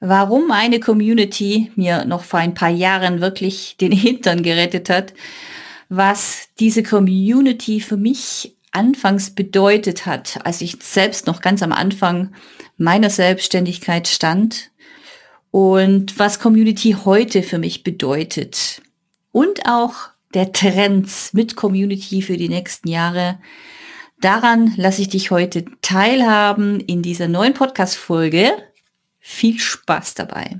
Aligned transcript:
warum 0.00 0.50
eine 0.50 0.80
Community 0.80 1.70
mir 1.76 2.04
noch 2.04 2.24
vor 2.24 2.40
ein 2.40 2.54
paar 2.54 2.70
Jahren 2.70 3.20
wirklich 3.20 3.76
den 3.80 3.92
Hintern 3.92 4.42
gerettet 4.42 4.90
hat, 4.90 5.14
was 5.88 6.48
diese 6.58 6.82
Community 6.82 7.80
für 7.80 7.96
mich 7.96 8.56
anfangs 8.72 9.30
bedeutet 9.30 10.06
hat, 10.06 10.38
als 10.44 10.60
ich 10.60 10.76
selbst 10.80 11.26
noch 11.26 11.40
ganz 11.40 11.62
am 11.62 11.72
Anfang 11.72 12.32
meiner 12.76 13.10
Selbstständigkeit 13.10 14.08
stand 14.08 14.70
und 15.50 16.18
was 16.18 16.38
Community 16.38 16.96
heute 17.04 17.42
für 17.42 17.58
mich 17.58 17.82
bedeutet 17.82 18.80
und 19.32 19.66
auch 19.66 19.94
der 20.34 20.52
Trends 20.52 21.32
mit 21.32 21.56
Community 21.56 22.22
für 22.22 22.36
die 22.36 22.48
nächsten 22.48 22.88
Jahre. 22.88 23.38
Daran 24.20 24.72
lasse 24.76 25.02
ich 25.02 25.08
dich 25.08 25.30
heute 25.30 25.64
teilhaben 25.82 26.78
in 26.80 27.02
dieser 27.02 27.26
neuen 27.26 27.54
Podcast-Folge. 27.54 28.52
Viel 29.22 29.58
Spaß 29.58 30.14
dabei. 30.14 30.58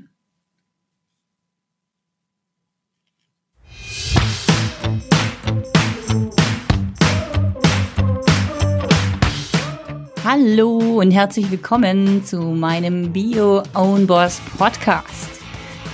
Hallo 10.23 11.01
und 11.01 11.11
herzlich 11.11 11.51
willkommen 11.51 12.23
zu 12.23 12.39
meinem 12.39 13.11
Bio 13.15 13.63
Own 13.75 14.07
Boss 14.07 14.43
Podcast. 14.59 15.31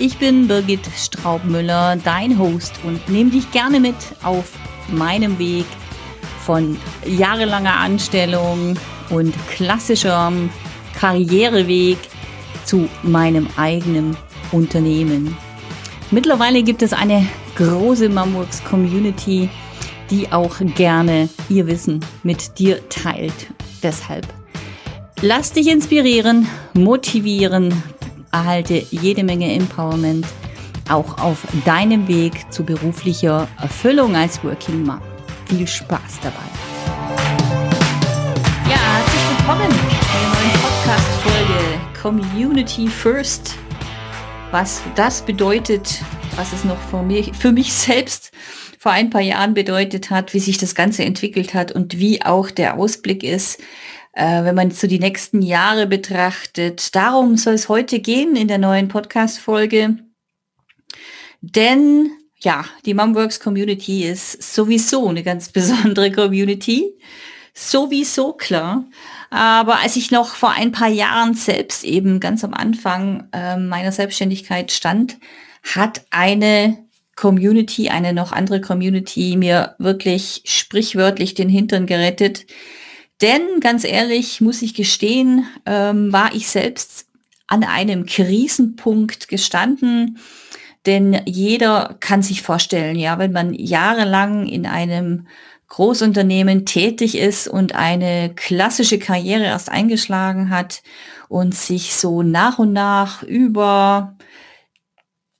Ich 0.00 0.18
bin 0.18 0.48
Birgit 0.48 0.84
Straubmüller, 0.96 1.96
dein 1.96 2.36
Host 2.36 2.74
und 2.82 3.08
nehme 3.08 3.30
dich 3.30 3.48
gerne 3.52 3.78
mit 3.78 3.94
auf 4.24 4.52
meinem 4.88 5.38
Weg 5.38 5.66
von 6.44 6.76
jahrelanger 7.06 7.76
Anstellung 7.76 8.76
und 9.10 9.32
klassischerem 9.48 10.50
Karriereweg 10.98 11.98
zu 12.66 12.88
meinem 13.02 13.48
eigenen 13.56 14.16
Unternehmen. 14.52 15.36
Mittlerweile 16.10 16.62
gibt 16.62 16.82
es 16.82 16.92
eine 16.92 17.26
große 17.56 18.08
Mamworks 18.08 18.62
Community, 18.64 19.48
die 20.10 20.30
auch 20.30 20.56
gerne 20.74 21.28
ihr 21.48 21.66
Wissen 21.66 22.04
mit 22.22 22.58
dir 22.58 22.86
teilt. 22.88 23.52
Deshalb 23.82 24.26
lass 25.20 25.52
dich 25.52 25.68
inspirieren, 25.68 26.46
motivieren, 26.74 27.82
erhalte 28.30 28.84
jede 28.90 29.24
Menge 29.24 29.52
Empowerment 29.52 30.26
auch 30.88 31.18
auf 31.18 31.46
deinem 31.64 32.06
Weg 32.06 32.52
zu 32.52 32.64
beruflicher 32.64 33.48
Erfüllung 33.60 34.14
als 34.14 34.42
Working 34.44 34.84
Mom. 34.84 35.00
Viel 35.46 35.66
Spaß 35.66 36.20
dabei. 36.22 36.55
Community 42.06 42.86
First. 42.86 43.56
Was 44.52 44.80
das 44.94 45.22
bedeutet, 45.22 46.00
was 46.36 46.52
es 46.52 46.62
noch 46.62 46.78
für 46.78 47.02
mich, 47.02 47.32
für 47.34 47.50
mich 47.50 47.72
selbst 47.72 48.30
vor 48.78 48.92
ein 48.92 49.10
paar 49.10 49.22
Jahren 49.22 49.54
bedeutet 49.54 50.10
hat, 50.10 50.32
wie 50.32 50.38
sich 50.38 50.56
das 50.56 50.76
Ganze 50.76 51.02
entwickelt 51.02 51.52
hat 51.52 51.72
und 51.72 51.98
wie 51.98 52.22
auch 52.22 52.52
der 52.52 52.78
Ausblick 52.78 53.24
ist, 53.24 53.60
äh, 54.12 54.44
wenn 54.44 54.54
man 54.54 54.70
so 54.70 54.86
die 54.86 55.00
nächsten 55.00 55.42
Jahre 55.42 55.88
betrachtet. 55.88 56.94
Darum 56.94 57.36
soll 57.36 57.54
es 57.54 57.68
heute 57.68 57.98
gehen 57.98 58.36
in 58.36 58.46
der 58.46 58.58
neuen 58.58 58.86
Podcast-Folge. 58.86 59.96
Denn 61.40 62.12
ja, 62.38 62.66
die 62.84 62.94
Mumworks 62.94 63.40
Community 63.40 64.04
ist 64.04 64.54
sowieso 64.54 65.08
eine 65.08 65.24
ganz 65.24 65.48
besondere 65.52 66.12
Community. 66.12 66.96
Sowieso 67.52 68.34
klar. 68.34 68.84
Aber 69.30 69.80
als 69.80 69.96
ich 69.96 70.10
noch 70.10 70.34
vor 70.34 70.50
ein 70.50 70.72
paar 70.72 70.88
Jahren 70.88 71.34
selbst 71.34 71.84
eben 71.84 72.20
ganz 72.20 72.44
am 72.44 72.54
Anfang 72.54 73.28
äh, 73.32 73.56
meiner 73.56 73.92
Selbstständigkeit 73.92 74.72
stand, 74.72 75.18
hat 75.74 76.06
eine 76.10 76.78
Community, 77.16 77.88
eine 77.88 78.12
noch 78.12 78.32
andere 78.32 78.60
Community 78.60 79.36
mir 79.36 79.74
wirklich 79.78 80.42
sprichwörtlich 80.44 81.34
den 81.34 81.48
Hintern 81.48 81.86
gerettet. 81.86 82.46
Denn 83.22 83.60
ganz 83.60 83.84
ehrlich, 83.84 84.40
muss 84.40 84.62
ich 84.62 84.74
gestehen, 84.74 85.46
ähm, 85.64 86.12
war 86.12 86.34
ich 86.34 86.48
selbst 86.48 87.06
an 87.46 87.64
einem 87.64 88.04
Krisenpunkt 88.04 89.28
gestanden. 89.28 90.18
Denn 90.84 91.20
jeder 91.24 91.96
kann 92.00 92.22
sich 92.22 92.42
vorstellen, 92.42 92.96
ja, 92.96 93.18
wenn 93.18 93.32
man 93.32 93.54
jahrelang 93.54 94.46
in 94.46 94.66
einem 94.66 95.26
Großunternehmen 95.68 96.64
tätig 96.64 97.18
ist 97.18 97.48
und 97.48 97.74
eine 97.74 98.32
klassische 98.34 98.98
Karriere 98.98 99.44
erst 99.44 99.70
eingeschlagen 99.70 100.50
hat 100.50 100.82
und 101.28 101.54
sich 101.54 101.96
so 101.96 102.22
nach 102.22 102.58
und 102.58 102.72
nach 102.72 103.22
über 103.22 104.16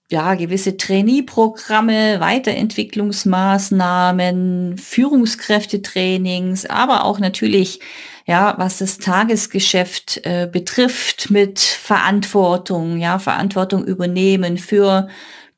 ja, 0.09 0.35
gewisse 0.35 0.77
Trainee-Programme, 0.77 2.21
Weiterentwicklungsmaßnahmen, 2.21 4.79
Führungskräftetrainings, 4.79 6.67
aber 6.67 7.05
auch 7.05 7.19
natürlich, 7.19 7.81
ja, 8.25 8.55
was 8.57 8.79
das 8.79 8.99
Tagesgeschäft 8.99 10.21
äh, 10.25 10.49
betrifft 10.51 11.31
mit 11.31 11.59
Verantwortung, 11.59 12.99
ja, 12.99 13.19
Verantwortung 13.19 13.85
übernehmen 13.85 14.59
für 14.59 15.09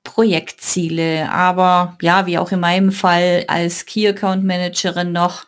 Projektziele, 0.09 1.31
aber 1.31 1.99
ja, 2.01 2.25
wie 2.25 2.39
auch 2.39 2.51
in 2.51 2.61
meinem 2.61 2.93
Fall 2.93 3.45
als 3.47 3.85
Key 3.85 4.09
Account 4.09 4.43
Managerin 4.43 5.13
noch 5.13 5.45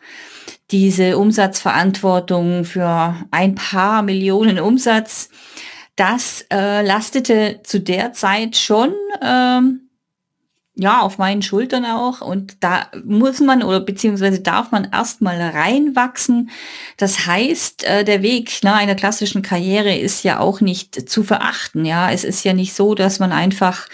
diese 0.69 1.17
Umsatzverantwortung 1.17 2.63
für 2.63 3.15
ein 3.31 3.55
paar 3.55 4.03
Millionen 4.03 4.59
Umsatz 4.59 5.29
das 5.95 6.45
äh, 6.51 6.85
lastete 6.85 7.61
zu 7.63 7.79
der 7.79 8.13
Zeit 8.13 8.55
schon 8.55 8.93
ähm, 9.21 9.89
ja 10.81 11.01
auf 11.01 11.17
meinen 11.17 11.41
Schultern 11.41 11.85
auch 11.85 12.21
und 12.21 12.57
da 12.61 12.87
muss 13.03 13.39
man 13.39 13.63
oder 13.63 13.79
beziehungsweise 13.79 14.41
darf 14.41 14.71
man 14.71 14.89
erstmal 14.91 15.39
reinwachsen. 15.39 16.49
Das 16.97 17.25
heißt, 17.25 17.83
äh, 17.83 18.03
der 18.03 18.21
Weg 18.21 18.63
ne, 18.63 18.73
einer 18.73 18.95
klassischen 18.95 19.41
Karriere 19.41 19.95
ist 19.95 20.23
ja 20.23 20.39
auch 20.39 20.59
nicht 20.59 21.09
zu 21.09 21.23
verachten. 21.23 21.85
Ja, 21.85 22.11
es 22.11 22.23
ist 22.23 22.43
ja 22.43 22.53
nicht 22.53 22.73
so, 22.73 22.95
dass 22.95 23.19
man 23.19 23.31
einfach 23.31 23.87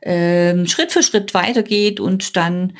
äh, 0.00 0.66
Schritt 0.66 0.92
für 0.92 1.02
Schritt 1.02 1.32
weitergeht 1.34 2.00
und 2.00 2.36
dann 2.36 2.72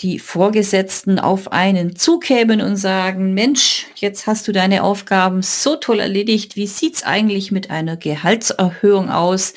die 0.00 0.18
Vorgesetzten 0.18 1.18
auf 1.18 1.52
einen 1.52 1.94
zukämen 1.94 2.62
und 2.62 2.76
sagen, 2.76 3.34
Mensch, 3.34 3.86
jetzt 3.96 4.26
hast 4.26 4.48
du 4.48 4.52
deine 4.52 4.82
Aufgaben 4.82 5.42
so 5.42 5.76
toll 5.76 6.00
erledigt, 6.00 6.56
wie 6.56 6.66
sieht's 6.66 7.02
eigentlich 7.02 7.52
mit 7.52 7.70
einer 7.70 7.96
Gehaltserhöhung 7.96 9.10
aus? 9.10 9.52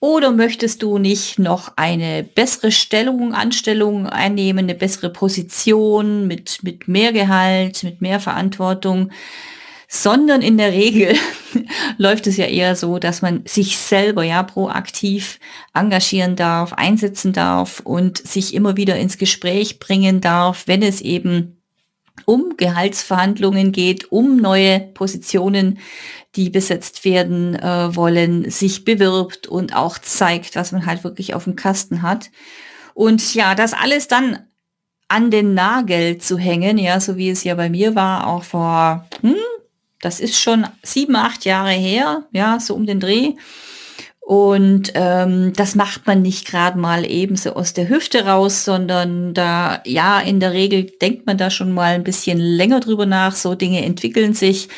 Oder 0.00 0.30
möchtest 0.30 0.82
du 0.82 0.98
nicht 0.98 1.40
noch 1.40 1.72
eine 1.76 2.22
bessere 2.22 2.70
Stellung, 2.70 3.34
Anstellung 3.34 4.06
einnehmen, 4.06 4.66
eine 4.66 4.76
bessere 4.76 5.10
Position 5.10 6.28
mit, 6.28 6.62
mit 6.62 6.86
mehr 6.86 7.12
Gehalt, 7.12 7.82
mit 7.82 8.00
mehr 8.00 8.20
Verantwortung? 8.20 9.10
sondern 9.90 10.42
in 10.42 10.58
der 10.58 10.72
Regel 10.72 11.16
läuft 11.96 12.26
es 12.26 12.36
ja 12.36 12.44
eher 12.44 12.76
so, 12.76 12.98
dass 12.98 13.22
man 13.22 13.44
sich 13.46 13.78
selber 13.78 14.22
ja 14.22 14.42
proaktiv 14.42 15.40
engagieren 15.72 16.36
darf, 16.36 16.74
einsetzen 16.74 17.32
darf 17.32 17.80
und 17.80 18.18
sich 18.18 18.52
immer 18.52 18.76
wieder 18.76 18.96
ins 18.96 19.16
Gespräch 19.16 19.78
bringen 19.78 20.20
darf, 20.20 20.64
wenn 20.66 20.82
es 20.82 21.00
eben 21.00 21.57
um 22.26 22.56
Gehaltsverhandlungen 22.56 23.72
geht, 23.72 24.10
um 24.12 24.36
neue 24.36 24.80
Positionen, 24.80 25.78
die 26.36 26.50
besetzt 26.50 27.04
werden 27.04 27.54
äh, 27.54 27.94
wollen, 27.96 28.50
sich 28.50 28.84
bewirbt 28.84 29.46
und 29.46 29.74
auch 29.74 29.98
zeigt, 29.98 30.56
was 30.56 30.72
man 30.72 30.86
halt 30.86 31.04
wirklich 31.04 31.34
auf 31.34 31.44
dem 31.44 31.56
Kasten 31.56 32.02
hat. 32.02 32.30
Und 32.94 33.34
ja, 33.34 33.54
das 33.54 33.72
alles 33.72 34.08
dann 34.08 34.38
an 35.08 35.30
den 35.30 35.54
Nagel 35.54 36.18
zu 36.18 36.36
hängen, 36.36 36.78
ja, 36.78 37.00
so 37.00 37.16
wie 37.16 37.30
es 37.30 37.44
ja 37.44 37.54
bei 37.54 37.70
mir 37.70 37.94
war, 37.94 38.26
auch 38.26 38.44
vor 38.44 39.06
hm, 39.22 39.34
das 40.00 40.20
ist 40.20 40.38
schon 40.38 40.66
sieben, 40.82 41.16
acht 41.16 41.44
Jahre 41.44 41.70
her, 41.70 42.24
ja, 42.32 42.60
so 42.60 42.74
um 42.74 42.86
den 42.86 43.00
Dreh. 43.00 43.34
Und 44.28 44.92
ähm, 44.94 45.54
das 45.54 45.74
macht 45.74 46.06
man 46.06 46.20
nicht 46.20 46.46
gerade 46.46 46.78
mal 46.78 47.10
ebenso 47.10 47.54
aus 47.54 47.72
der 47.72 47.88
Hüfte 47.88 48.26
raus, 48.26 48.62
sondern 48.62 49.32
da, 49.32 49.80
ja, 49.86 50.20
in 50.20 50.38
der 50.38 50.52
Regel 50.52 50.84
denkt 51.00 51.24
man 51.24 51.38
da 51.38 51.48
schon 51.48 51.72
mal 51.72 51.94
ein 51.94 52.04
bisschen 52.04 52.38
länger 52.38 52.80
drüber 52.80 53.06
nach. 53.06 53.34
So 53.34 53.54
Dinge 53.54 53.82
entwickeln 53.82 54.34
sich, 54.34 54.68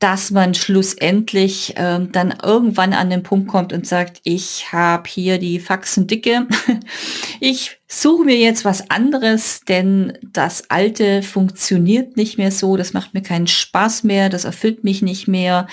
dass 0.00 0.30
man 0.30 0.52
schlussendlich 0.52 1.72
ähm, 1.76 2.12
dann 2.12 2.34
irgendwann 2.42 2.92
an 2.92 3.08
den 3.08 3.22
Punkt 3.22 3.48
kommt 3.48 3.72
und 3.72 3.86
sagt, 3.86 4.20
ich 4.24 4.70
habe 4.70 5.08
hier 5.08 5.38
die 5.38 5.60
Faxen 5.60 6.06
dicke. 6.06 6.46
ich 7.40 7.78
suche 7.86 8.24
mir 8.24 8.36
jetzt 8.36 8.64
was 8.64 8.90
anderes, 8.90 9.60
denn 9.66 10.16
das 10.22 10.70
alte 10.70 11.22
funktioniert 11.22 12.16
nicht 12.16 12.38
mehr 12.38 12.50
so, 12.50 12.76
das 12.76 12.92
macht 12.92 13.14
mir 13.14 13.22
keinen 13.22 13.46
Spaß 13.46 14.04
mehr, 14.04 14.28
das 14.28 14.44
erfüllt 14.44 14.84
mich 14.84 15.02
nicht 15.02 15.26
mehr 15.26 15.66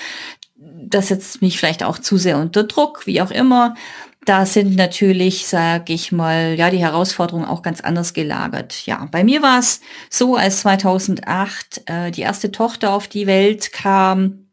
das 0.89 1.09
setzt 1.09 1.41
mich 1.41 1.57
vielleicht 1.57 1.83
auch 1.83 1.99
zu 1.99 2.17
sehr 2.17 2.37
unter 2.37 2.63
Druck, 2.63 3.05
wie 3.05 3.21
auch 3.21 3.31
immer. 3.31 3.75
Da 4.25 4.45
sind 4.45 4.75
natürlich, 4.75 5.47
sage 5.47 5.93
ich 5.93 6.11
mal, 6.11 6.55
ja, 6.57 6.69
die 6.69 6.79
Herausforderungen 6.79 7.45
auch 7.45 7.61
ganz 7.61 7.79
anders 7.81 8.13
gelagert. 8.13 8.85
Ja, 8.85 9.07
bei 9.09 9.23
mir 9.23 9.41
war 9.41 9.59
es 9.59 9.79
so, 10.09 10.35
als 10.35 10.61
2008 10.61 11.83
äh, 11.85 12.11
die 12.11 12.21
erste 12.21 12.51
Tochter 12.51 12.93
auf 12.93 13.07
die 13.07 13.27
Welt 13.27 13.71
kam, 13.71 14.47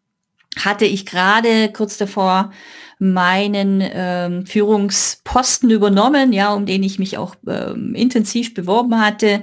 hatte 0.57 0.85
ich 0.85 1.07
gerade 1.07 1.73
kurz 1.73 1.97
davor 1.97 2.53
meinen 3.01 3.83
ähm, 3.83 4.47
Führungsposten 4.47 5.69
übernommen, 5.71 6.33
ja, 6.33 6.53
um 6.53 6.67
den 6.67 6.85
ich 6.85 7.01
mich 7.01 7.19
auch 7.19 7.35
ähm, 7.49 7.95
intensiv 7.97 8.55
beworben 8.55 9.01
hatte 9.01 9.43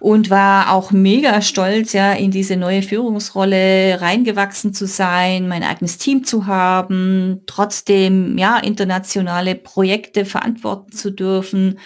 und 0.00 0.30
war 0.30 0.72
auch 0.72 0.90
mega 0.92 1.42
stolz, 1.42 1.92
ja, 1.92 2.14
in 2.14 2.30
diese 2.30 2.56
neue 2.56 2.82
Führungsrolle 2.82 4.00
reingewachsen 4.00 4.72
zu 4.72 4.86
sein, 4.86 5.46
mein 5.46 5.62
eigenes 5.62 5.98
Team 5.98 6.24
zu 6.24 6.46
haben, 6.46 7.42
trotzdem, 7.46 8.38
ja, 8.38 8.56
internationale 8.58 9.54
Projekte 9.54 10.24
verantworten 10.24 10.92
zu 10.92 11.10
dürfen, 11.10 11.78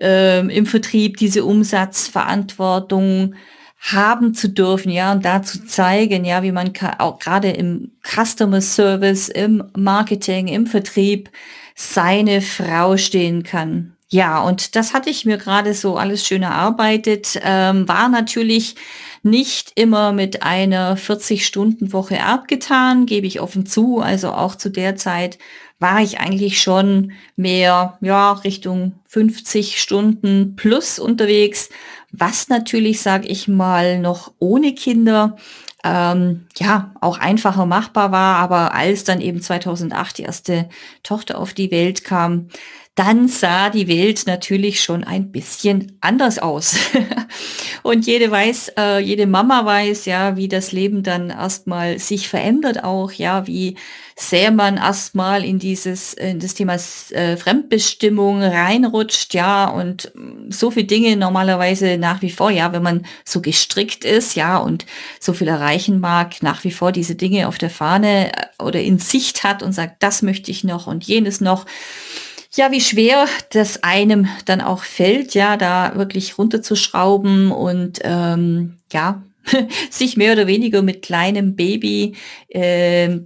ähm, 0.00 0.50
im 0.50 0.66
Vertrieb 0.66 1.16
diese 1.18 1.44
Umsatzverantwortung 1.44 3.36
haben 3.78 4.34
zu 4.34 4.48
dürfen, 4.48 4.90
ja, 4.90 5.12
und 5.12 5.24
da 5.24 5.42
zu 5.42 5.64
zeigen, 5.64 6.24
ja, 6.24 6.42
wie 6.42 6.52
man 6.52 6.72
auch 6.98 7.20
gerade 7.20 7.50
im 7.50 7.92
Customer 8.02 8.60
Service, 8.60 9.28
im 9.28 9.62
Marketing, 9.76 10.48
im 10.48 10.66
Vertrieb 10.66 11.30
seine 11.76 12.40
Frau 12.40 12.96
stehen 12.96 13.44
kann. 13.44 13.93
Ja, 14.14 14.42
und 14.42 14.76
das 14.76 14.94
hatte 14.94 15.10
ich 15.10 15.24
mir 15.24 15.38
gerade 15.38 15.74
so 15.74 15.96
alles 15.96 16.24
schön 16.24 16.44
erarbeitet, 16.44 17.40
ähm, 17.42 17.88
war 17.88 18.08
natürlich 18.08 18.76
nicht 19.24 19.72
immer 19.74 20.12
mit 20.12 20.44
einer 20.44 20.96
40-Stunden-Woche 20.96 22.22
abgetan, 22.22 23.06
gebe 23.06 23.26
ich 23.26 23.40
offen 23.40 23.66
zu. 23.66 23.98
Also 23.98 24.30
auch 24.30 24.54
zu 24.54 24.70
der 24.70 24.94
Zeit 24.94 25.38
war 25.80 26.00
ich 26.00 26.20
eigentlich 26.20 26.62
schon 26.62 27.10
mehr, 27.34 27.98
ja, 28.02 28.34
Richtung 28.34 29.00
50 29.08 29.80
Stunden 29.80 30.54
plus 30.54 31.00
unterwegs, 31.00 31.68
was 32.12 32.46
natürlich, 32.48 33.00
sage 33.00 33.26
ich 33.26 33.48
mal, 33.48 33.98
noch 33.98 34.32
ohne 34.38 34.76
Kinder 34.76 35.34
ähm, 35.82 36.46
ja 36.56 36.94
auch 37.00 37.18
einfacher 37.18 37.66
machbar 37.66 38.12
war. 38.12 38.36
Aber 38.36 38.74
als 38.74 39.02
dann 39.02 39.20
eben 39.20 39.42
2008 39.42 40.18
die 40.18 40.22
erste 40.22 40.68
Tochter 41.02 41.36
auf 41.36 41.52
die 41.52 41.72
Welt 41.72 42.04
kam, 42.04 42.48
dann 42.94 43.26
sah 43.26 43.70
die 43.70 43.88
Welt 43.88 44.22
natürlich 44.26 44.80
schon 44.80 45.02
ein 45.02 45.32
bisschen 45.32 45.98
anders 46.00 46.38
aus. 46.38 46.76
und 47.82 48.06
jede 48.06 48.30
weiß, 48.30 48.72
äh, 48.78 49.00
jede 49.00 49.26
Mama 49.26 49.64
weiß 49.64 50.04
ja, 50.04 50.36
wie 50.36 50.46
das 50.46 50.70
Leben 50.70 51.02
dann 51.02 51.30
erstmal 51.30 51.98
sich 51.98 52.28
verändert 52.28 52.84
auch, 52.84 53.10
ja, 53.10 53.48
wie 53.48 53.76
sehr 54.16 54.52
man 54.52 54.76
erstmal 54.76 55.44
in 55.44 55.58
dieses, 55.58 56.14
in 56.14 56.38
das 56.38 56.54
Thema 56.54 56.76
äh, 57.10 57.36
Fremdbestimmung 57.36 58.42
reinrutscht, 58.42 59.34
ja, 59.34 59.68
und 59.68 60.12
so 60.50 60.70
viele 60.70 60.86
Dinge 60.86 61.16
normalerweise 61.16 61.98
nach 61.98 62.22
wie 62.22 62.30
vor, 62.30 62.52
ja, 62.52 62.72
wenn 62.72 62.84
man 62.84 63.06
so 63.24 63.40
gestrickt 63.40 64.04
ist, 64.04 64.36
ja, 64.36 64.58
und 64.58 64.86
so 65.18 65.32
viel 65.32 65.48
erreichen 65.48 65.98
mag, 65.98 66.44
nach 66.44 66.62
wie 66.62 66.70
vor 66.70 66.92
diese 66.92 67.16
Dinge 67.16 67.48
auf 67.48 67.58
der 67.58 67.70
Fahne 67.70 68.32
äh, 68.32 68.62
oder 68.62 68.80
in 68.80 69.00
Sicht 69.00 69.42
hat 69.42 69.64
und 69.64 69.72
sagt, 69.72 70.00
das 70.04 70.22
möchte 70.22 70.52
ich 70.52 70.62
noch 70.62 70.86
und 70.86 71.02
jenes 71.02 71.40
noch 71.40 71.66
ja, 72.56 72.70
wie 72.70 72.80
schwer 72.80 73.26
das 73.50 73.82
einem 73.82 74.28
dann 74.44 74.60
auch 74.60 74.82
fällt, 74.82 75.34
ja, 75.34 75.56
da 75.56 75.96
wirklich 75.96 76.38
runterzuschrauben 76.38 77.50
und 77.50 78.00
ähm, 78.02 78.78
ja, 78.92 79.22
sich 79.90 80.16
mehr 80.16 80.32
oder 80.32 80.46
weniger 80.46 80.82
mit 80.82 81.02
kleinem 81.02 81.56
Baby 81.56 82.14
äh, 82.48 83.18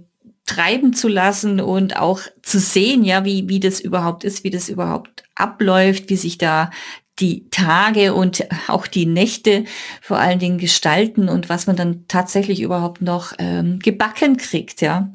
treiben 0.45 0.93
zu 0.93 1.07
lassen 1.07 1.61
und 1.61 1.97
auch 1.97 2.21
zu 2.41 2.59
sehen, 2.59 3.03
ja, 3.03 3.23
wie, 3.23 3.47
wie 3.47 3.59
das 3.59 3.79
überhaupt 3.79 4.23
ist, 4.23 4.43
wie 4.43 4.49
das 4.49 4.67
überhaupt 4.67 5.23
abläuft, 5.35 6.09
wie 6.09 6.17
sich 6.17 6.39
da 6.39 6.71
die 7.19 7.49
Tage 7.49 8.13
und 8.13 8.45
auch 8.67 8.87
die 8.87 9.05
Nächte 9.05 9.65
vor 10.01 10.17
allen 10.17 10.39
Dingen 10.39 10.57
gestalten 10.57 11.29
und 11.29 11.49
was 11.49 11.67
man 11.67 11.75
dann 11.75 12.05
tatsächlich 12.07 12.61
überhaupt 12.61 13.01
noch 13.01 13.33
ähm, 13.37 13.79
gebacken 13.79 14.37
kriegt, 14.37 14.81
ja. 14.81 15.11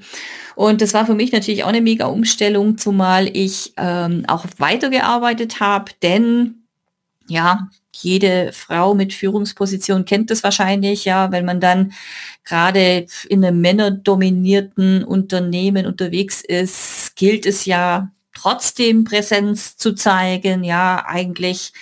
Und 0.55 0.81
das 0.81 0.95
war 0.95 1.07
für 1.07 1.15
mich 1.15 1.33
natürlich 1.33 1.65
auch 1.65 1.69
eine 1.69 1.81
mega 1.81 2.07
Umstellung, 2.07 2.79
zumal 2.79 3.29
ich 3.37 3.73
ähm, 3.77 4.25
auch 4.29 4.47
weitergearbeitet 4.59 5.61
habe, 5.61 5.93
denn 6.03 6.67
ja, 7.27 7.69
jede 7.93 8.53
Frau 8.53 8.95
mit 8.95 9.13
Führungsposition 9.13 10.05
kennt 10.05 10.31
das 10.31 10.43
wahrscheinlich, 10.43 11.05
ja, 11.05 11.33
wenn 11.33 11.45
man 11.45 11.61
dann 11.61 11.93
gerade 12.45 13.07
in 13.29 13.45
einem 13.45 13.61
männerdominierten 13.61 15.05
Unternehmen 15.05 15.87
unterwegs 15.87 16.43
ist, 16.43 17.17
gilt 17.17 17.47
es 17.47 17.65
ja 17.65 18.11
trotzdem 18.45 19.05
Präsenz 19.05 19.79
zu 19.79 19.95
zeigen, 19.95 20.65
ja, 20.65 21.03
eigentlich 21.07 21.73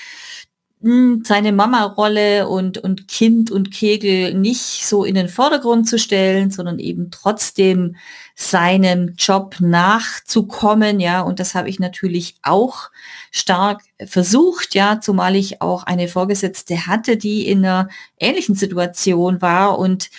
hm, 0.80 1.24
seine 1.24 1.50
Mama-Rolle 1.50 2.48
und, 2.48 2.78
und 2.78 3.08
Kind 3.08 3.50
und 3.50 3.72
Kegel 3.72 4.34
nicht 4.34 4.86
so 4.86 5.04
in 5.04 5.16
den 5.16 5.28
Vordergrund 5.28 5.88
zu 5.88 5.98
stellen, 5.98 6.52
sondern 6.52 6.78
eben 6.78 7.10
trotzdem 7.10 7.96
seinem 8.36 9.14
Job 9.18 9.56
nachzukommen, 9.58 11.00
ja, 11.00 11.22
und 11.22 11.40
das 11.40 11.56
habe 11.56 11.68
ich 11.68 11.80
natürlich 11.80 12.36
auch 12.42 12.90
stark 13.32 13.82
versucht, 14.06 14.76
ja, 14.76 15.00
zumal 15.00 15.34
ich 15.34 15.62
auch 15.62 15.82
eine 15.82 16.06
Vorgesetzte 16.06 16.86
hatte, 16.86 17.16
die 17.16 17.48
in 17.48 17.58
einer 17.58 17.88
ähnlichen 18.20 18.54
Situation 18.54 19.42
war 19.42 19.80
und 19.80 20.10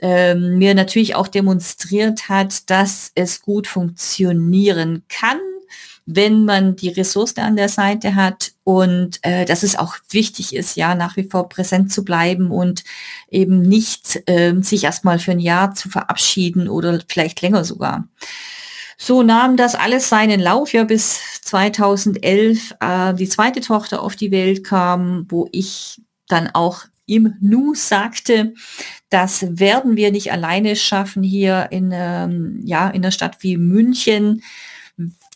ähm, 0.00 0.58
mir 0.58 0.74
natürlich 0.74 1.14
auch 1.14 1.28
demonstriert 1.28 2.28
hat, 2.28 2.68
dass 2.68 3.12
es 3.14 3.40
gut 3.40 3.66
funktionieren 3.66 5.02
kann, 5.08 5.38
wenn 6.06 6.44
man 6.44 6.76
die 6.76 6.88
Ressourcen 6.88 7.40
an 7.40 7.56
der 7.56 7.68
Seite 7.68 8.14
hat 8.14 8.52
und 8.62 9.18
äh, 9.22 9.44
dass 9.44 9.64
es 9.64 9.76
auch 9.76 9.96
wichtig 10.10 10.54
ist, 10.54 10.76
ja, 10.76 10.94
nach 10.94 11.16
wie 11.16 11.24
vor 11.24 11.48
präsent 11.48 11.92
zu 11.92 12.04
bleiben 12.04 12.52
und 12.52 12.84
eben 13.28 13.62
nicht 13.62 14.22
äh, 14.26 14.54
sich 14.62 14.84
erstmal 14.84 15.18
für 15.18 15.32
ein 15.32 15.40
Jahr 15.40 15.74
zu 15.74 15.88
verabschieden 15.88 16.68
oder 16.68 17.00
vielleicht 17.08 17.42
länger 17.42 17.64
sogar. 17.64 18.08
So 18.96 19.22
nahm 19.22 19.56
das 19.56 19.74
alles 19.74 20.08
seinen 20.08 20.40
Lauf, 20.40 20.72
ja, 20.72 20.84
bis 20.84 21.20
2011 21.42 22.76
äh, 22.80 23.12
die 23.14 23.28
zweite 23.28 23.60
Tochter 23.60 24.00
auf 24.00 24.16
die 24.16 24.30
Welt 24.30 24.64
kam, 24.64 25.26
wo 25.28 25.48
ich 25.52 26.00
dann 26.28 26.48
auch 26.54 26.84
im 27.06 27.34
Nu 27.40 27.74
sagte, 27.74 28.54
das 29.10 29.46
werden 29.58 29.96
wir 29.96 30.10
nicht 30.10 30.32
alleine 30.32 30.76
schaffen 30.76 31.22
hier 31.22 31.68
in, 31.70 31.90
ähm, 31.92 32.60
ja, 32.64 32.88
in 32.88 33.02
der 33.02 33.12
Stadt 33.12 33.42
wie 33.42 33.56
München. 33.56 34.42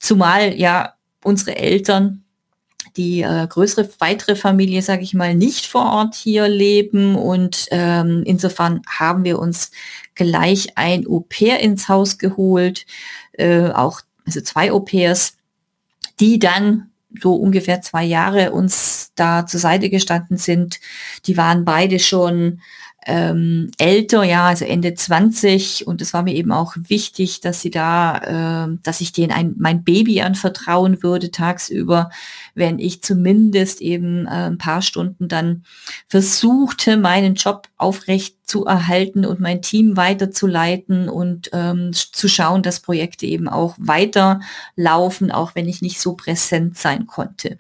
Zumal 0.01 0.55
ja 0.55 0.95
unsere 1.23 1.57
Eltern 1.57 2.25
die 2.97 3.23
äh, 3.23 3.47
größere, 3.47 3.89
weitere 3.99 4.35
Familie, 4.35 4.83
sage 4.83 5.03
ich 5.03 5.15
mal, 5.15 5.35
nicht 5.35 5.67
vor 5.67 5.85
Ort 5.93 6.15
hier 6.15 6.49
leben. 6.49 7.15
Und 7.15 7.67
ähm, 7.71 8.23
insofern 8.27 8.83
haben 8.89 9.25
wir 9.25 9.39
uns 9.39 9.71
gleich 10.15 10.77
ein 10.77 11.07
Au-pair 11.07 11.61
ins 11.61 11.89
Haus 11.89 12.19
geholt, 12.19 12.87
äh, 13.33 13.69
auch 13.71 14.01
also 14.27 14.41
zwei 14.41 14.73
Au-pairs, 14.73 15.37
die 16.19 16.39
dann 16.39 16.91
so 17.21 17.35
ungefähr 17.35 17.81
zwei 17.83 18.05
Jahre 18.05 18.53
uns 18.53 19.13
da 19.15 19.47
zur 19.47 19.61
Seite 19.61 19.91
gestanden 19.91 20.37
sind. 20.37 20.81
Die 21.27 21.37
waren 21.37 21.65
beide 21.65 21.99
schon 21.99 22.61
ähm, 23.07 23.71
älter, 23.79 24.25
ja, 24.25 24.47
also 24.49 24.67
Ende 24.67 24.95
20 24.95 25.87
und 25.87 26.03
es 26.03 26.13
war 26.13 26.23
mir 26.23 26.35
eben 26.35 26.53
auch 26.53 26.75
wichtig, 26.77 27.41
dass 27.41 27.63
sie 27.63 27.71
da, 27.71 28.67
äh, 28.67 28.79
dass 28.83 29.01
ich 29.01 29.13
denen 29.13 29.33
ein, 29.33 29.55
mein 29.59 29.85
Baby 29.85 30.21
anvertrauen 30.21 31.03
würde 31.03 31.31
tagsüber, 31.31 32.11
wenn 32.55 32.79
ich 32.79 33.03
zumindest 33.03 33.81
eben 33.81 34.27
äh, 34.27 34.49
ein 34.49 34.59
paar 34.59 34.83
Stunden 34.83 35.29
dann 35.29 35.65
versuchte, 36.09 36.99
meinen 36.99 37.37
Job 37.37 37.69
aufrecht 37.79 38.37
zu 38.45 38.67
erhalten 38.67 39.25
und 39.25 39.41
mein 39.41 39.63
Team 39.63 39.97
weiterzuleiten 39.97 41.09
und 41.09 41.49
ähm, 41.55 41.93
zu 41.93 42.29
schauen, 42.29 42.63
dass 42.63 42.81
Projekte 42.81 43.25
eben 43.25 43.49
auch 43.49 43.77
weiterlaufen, 43.79 45.31
auch 45.31 45.55
wenn 45.55 45.69
ich 45.69 45.81
nicht 45.81 46.01
so 46.01 46.15
präsent 46.15 46.77
sein 46.77 47.07
konnte. 47.07 47.59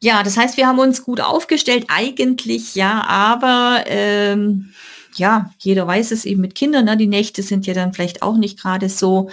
Ja, 0.00 0.22
das 0.22 0.36
heißt, 0.36 0.56
wir 0.56 0.66
haben 0.66 0.78
uns 0.78 1.02
gut 1.02 1.20
aufgestellt, 1.20 1.86
eigentlich 1.88 2.74
ja, 2.74 3.04
aber 3.06 3.84
ähm, 3.86 4.72
ja, 5.16 5.50
jeder 5.58 5.86
weiß 5.86 6.12
es 6.12 6.24
eben 6.24 6.40
mit 6.40 6.54
Kindern, 6.54 6.84
ne? 6.84 6.96
die 6.96 7.08
Nächte 7.08 7.42
sind 7.42 7.66
ja 7.66 7.74
dann 7.74 7.92
vielleicht 7.92 8.22
auch 8.22 8.36
nicht 8.36 8.60
gerade 8.60 8.88
so 8.88 9.28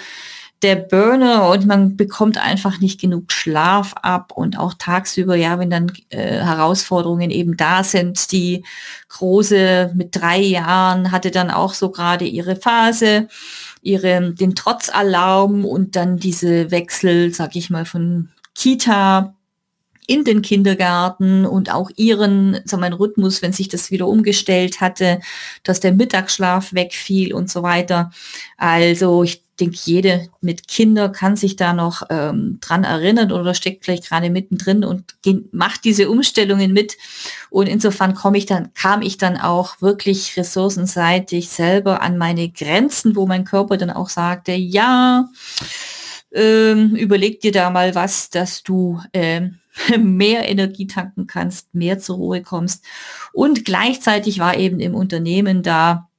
der 0.63 0.75
Burner 0.77 1.49
und 1.49 1.67
man 1.67 1.95
bekommt 1.95 2.37
einfach 2.39 2.79
nicht 2.79 2.99
genug 2.99 3.31
Schlaf 3.31 3.93
ab 4.01 4.31
und 4.33 4.57
auch 4.57 4.73
tagsüber, 4.73 5.35
ja, 5.35 5.59
wenn 5.59 5.69
dann 5.69 5.91
äh, 6.09 6.39
Herausforderungen 6.39 7.29
eben 7.29 7.55
da 7.55 7.83
sind. 7.83 8.31
Die 8.31 8.63
große 9.09 9.91
mit 9.93 10.15
drei 10.15 10.39
Jahren 10.39 11.11
hatte 11.11 11.29
dann 11.29 11.51
auch 11.51 11.75
so 11.75 11.91
gerade 11.91 12.25
ihre 12.25 12.55
Phase, 12.55 13.27
ihre, 13.83 14.33
den 14.33 14.55
Trotzalarm 14.55 15.65
und 15.65 15.95
dann 15.95 16.17
diese 16.17 16.71
Wechsel, 16.71 17.31
sag 17.31 17.55
ich 17.55 17.69
mal, 17.69 17.85
von 17.85 18.29
Kita 18.55 19.34
in 20.07 20.23
den 20.23 20.41
Kindergarten 20.41 21.45
und 21.45 21.73
auch 21.73 21.89
ihren, 21.95 22.59
so 22.65 22.77
mein 22.77 22.93
Rhythmus, 22.93 23.41
wenn 23.41 23.53
sich 23.53 23.69
das 23.69 23.91
wieder 23.91 24.07
umgestellt 24.07 24.81
hatte, 24.81 25.19
dass 25.63 25.79
der 25.79 25.93
Mittagsschlaf 25.93 26.73
wegfiel 26.73 27.33
und 27.33 27.49
so 27.49 27.63
weiter. 27.63 28.11
Also 28.57 29.23
ich 29.23 29.45
denke, 29.59 29.77
jede 29.85 30.27
mit 30.41 30.67
Kinder 30.67 31.09
kann 31.09 31.35
sich 31.35 31.55
da 31.55 31.73
noch 31.73 32.03
ähm, 32.09 32.57
dran 32.61 32.83
erinnern 32.83 33.31
oder 33.31 33.53
steckt 33.53 33.85
vielleicht 33.85 34.07
gerade 34.09 34.29
mittendrin 34.29 34.83
und 34.83 35.15
macht 35.51 35.85
diese 35.85 36.09
Umstellungen 36.09 36.73
mit. 36.73 36.97
Und 37.49 37.67
insofern 37.67 38.15
komme 38.15 38.37
ich 38.37 38.45
dann, 38.45 38.73
kam 38.73 39.01
ich 39.01 39.17
dann 39.17 39.37
auch 39.37 39.81
wirklich 39.81 40.35
ressourcenseitig 40.37 41.49
selber 41.49 42.01
an 42.01 42.17
meine 42.17 42.49
Grenzen, 42.49 43.15
wo 43.15 43.25
mein 43.25 43.45
Körper 43.45 43.77
dann 43.77 43.91
auch 43.91 44.09
sagte, 44.09 44.51
ja, 44.51 45.29
ähm, 46.31 46.95
überleg 46.95 47.39
dir 47.39 47.53
da 47.53 47.69
mal 47.69 47.95
was, 47.95 48.29
dass 48.29 48.61
du 48.61 48.99
ähm, 49.13 49.59
mehr 49.99 50.49
Energie 50.49 50.87
tanken 50.87 51.27
kannst, 51.27 51.73
mehr 51.73 51.99
zur 51.99 52.17
Ruhe 52.17 52.41
kommst. 52.41 52.83
Und 53.33 53.65
gleichzeitig 53.65 54.39
war 54.39 54.57
eben 54.57 54.79
im 54.79 54.95
Unternehmen 54.95 55.63
da 55.63 56.09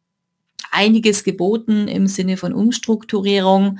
einiges 0.70 1.24
geboten 1.24 1.88
im 1.88 2.06
Sinne 2.06 2.36
von 2.36 2.52
Umstrukturierung. 2.52 3.78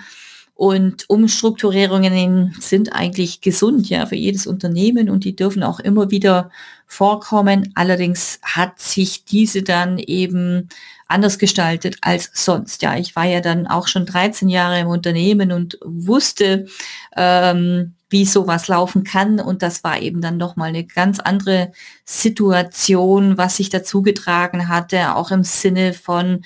Und 0.54 1.04
Umstrukturierungen 1.10 2.56
sind 2.58 2.94
eigentlich 2.94 3.42
gesund, 3.42 3.90
ja, 3.90 4.06
für 4.06 4.16
jedes 4.16 4.46
Unternehmen 4.46 5.10
und 5.10 5.24
die 5.24 5.36
dürfen 5.36 5.62
auch 5.62 5.80
immer 5.80 6.10
wieder 6.10 6.50
vorkommen. 6.86 7.72
Allerdings 7.74 8.40
hat 8.42 8.80
sich 8.80 9.26
diese 9.26 9.62
dann 9.62 9.98
eben 9.98 10.70
anders 11.08 11.38
gestaltet 11.38 11.98
als 12.00 12.30
sonst. 12.32 12.80
Ja, 12.80 12.96
ich 12.96 13.14
war 13.14 13.26
ja 13.26 13.42
dann 13.42 13.66
auch 13.66 13.86
schon 13.86 14.06
13 14.06 14.48
Jahre 14.48 14.80
im 14.80 14.88
Unternehmen 14.88 15.52
und 15.52 15.78
wusste, 15.84 16.66
ähm, 17.14 17.95
wie 18.08 18.24
sowas 18.24 18.68
laufen 18.68 19.04
kann. 19.04 19.40
Und 19.40 19.62
das 19.62 19.84
war 19.84 20.00
eben 20.00 20.20
dann 20.20 20.36
nochmal 20.36 20.68
eine 20.68 20.84
ganz 20.84 21.18
andere 21.20 21.72
Situation, 22.04 23.36
was 23.36 23.56
sich 23.56 23.68
dazu 23.68 24.02
getragen 24.02 24.68
hatte, 24.68 25.14
auch 25.14 25.30
im 25.30 25.44
Sinne 25.44 25.92
von 25.92 26.44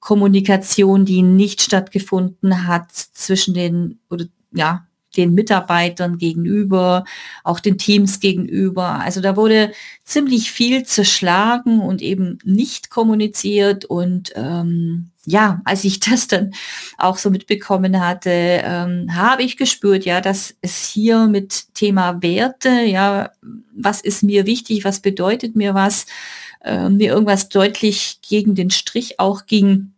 Kommunikation, 0.00 1.04
die 1.04 1.22
nicht 1.22 1.62
stattgefunden 1.62 2.66
hat 2.66 2.90
zwischen 2.92 3.54
den 3.54 4.00
oder 4.10 4.24
ja, 4.52 4.86
den 5.16 5.34
Mitarbeitern 5.34 6.18
gegenüber, 6.18 7.04
auch 7.44 7.60
den 7.60 7.78
Teams 7.78 8.20
gegenüber. 8.20 9.00
Also 9.00 9.20
da 9.20 9.36
wurde 9.36 9.72
ziemlich 10.04 10.50
viel 10.50 10.84
zerschlagen 10.84 11.80
und 11.80 12.02
eben 12.02 12.38
nicht 12.44 12.90
kommuniziert. 12.90 13.84
Und 13.84 14.32
ähm, 14.34 15.10
ja, 15.24 15.60
als 15.64 15.84
ich 15.84 16.00
das 16.10 16.26
dann 16.26 16.52
auch 16.98 17.18
so 17.18 17.30
mitbekommen 17.30 18.00
hatte, 18.00 18.30
ähm, 18.30 19.14
habe 19.14 19.42
ich 19.42 19.56
gespürt, 19.56 20.04
ja, 20.04 20.20
dass 20.20 20.54
es 20.62 20.86
hier 20.88 21.26
mit 21.26 21.74
Thema 21.74 22.22
Werte, 22.22 22.82
ja, 22.82 23.30
was 23.74 24.00
ist 24.00 24.22
mir 24.22 24.46
wichtig, 24.46 24.84
was 24.84 25.00
bedeutet 25.00 25.56
mir 25.56 25.74
was, 25.74 26.06
äh, 26.64 26.88
mir 26.88 27.12
irgendwas 27.12 27.48
deutlich 27.48 28.18
gegen 28.22 28.54
den 28.54 28.70
Strich 28.70 29.18
auch 29.18 29.46
ging 29.46 29.91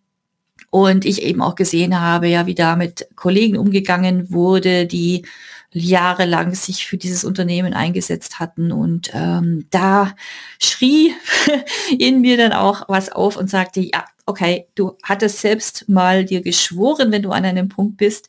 und 0.74 1.04
ich 1.04 1.22
eben 1.22 1.40
auch 1.40 1.54
gesehen 1.54 2.00
habe, 2.00 2.26
ja, 2.26 2.46
wie 2.46 2.56
da 2.56 2.74
mit 2.74 3.06
Kollegen 3.14 3.58
umgegangen 3.58 4.32
wurde, 4.32 4.86
die 4.86 5.24
jahrelang 5.70 6.52
sich 6.56 6.84
für 6.84 6.96
dieses 6.96 7.22
Unternehmen 7.24 7.74
eingesetzt 7.74 8.40
hatten. 8.40 8.72
Und 8.72 9.12
ähm, 9.14 9.68
da 9.70 10.16
schrie 10.58 11.12
in 11.96 12.22
mir 12.22 12.36
dann 12.36 12.52
auch 12.52 12.88
was 12.88 13.12
auf 13.12 13.36
und 13.36 13.48
sagte, 13.48 13.82
ja, 13.82 14.04
okay, 14.26 14.66
du 14.74 14.98
hattest 15.04 15.38
selbst 15.38 15.88
mal 15.88 16.24
dir 16.24 16.40
geschworen, 16.40 17.12
wenn 17.12 17.22
du 17.22 17.30
an 17.30 17.44
einem 17.44 17.68
Punkt 17.68 17.96
bist, 17.96 18.26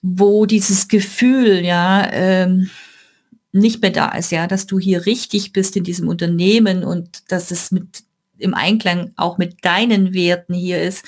wo 0.00 0.46
dieses 0.46 0.86
Gefühl, 0.86 1.64
ja, 1.64 2.08
ähm, 2.12 2.70
nicht 3.50 3.82
mehr 3.82 3.90
da 3.90 4.10
ist, 4.10 4.30
ja, 4.30 4.46
dass 4.46 4.66
du 4.66 4.78
hier 4.78 5.06
richtig 5.06 5.52
bist 5.52 5.76
in 5.76 5.82
diesem 5.82 6.06
Unternehmen 6.06 6.84
und 6.84 7.32
dass 7.32 7.50
es 7.50 7.72
mit 7.72 8.04
im 8.38 8.54
Einklang 8.54 9.12
auch 9.16 9.38
mit 9.38 9.64
deinen 9.64 10.14
Werten 10.14 10.54
hier 10.54 10.80
ist, 10.80 11.04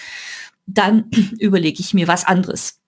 dann 0.67 1.11
überlege 1.39 1.81
ich 1.81 1.95
mir 1.95 2.09
was 2.09 2.25
anderes. 2.25 2.81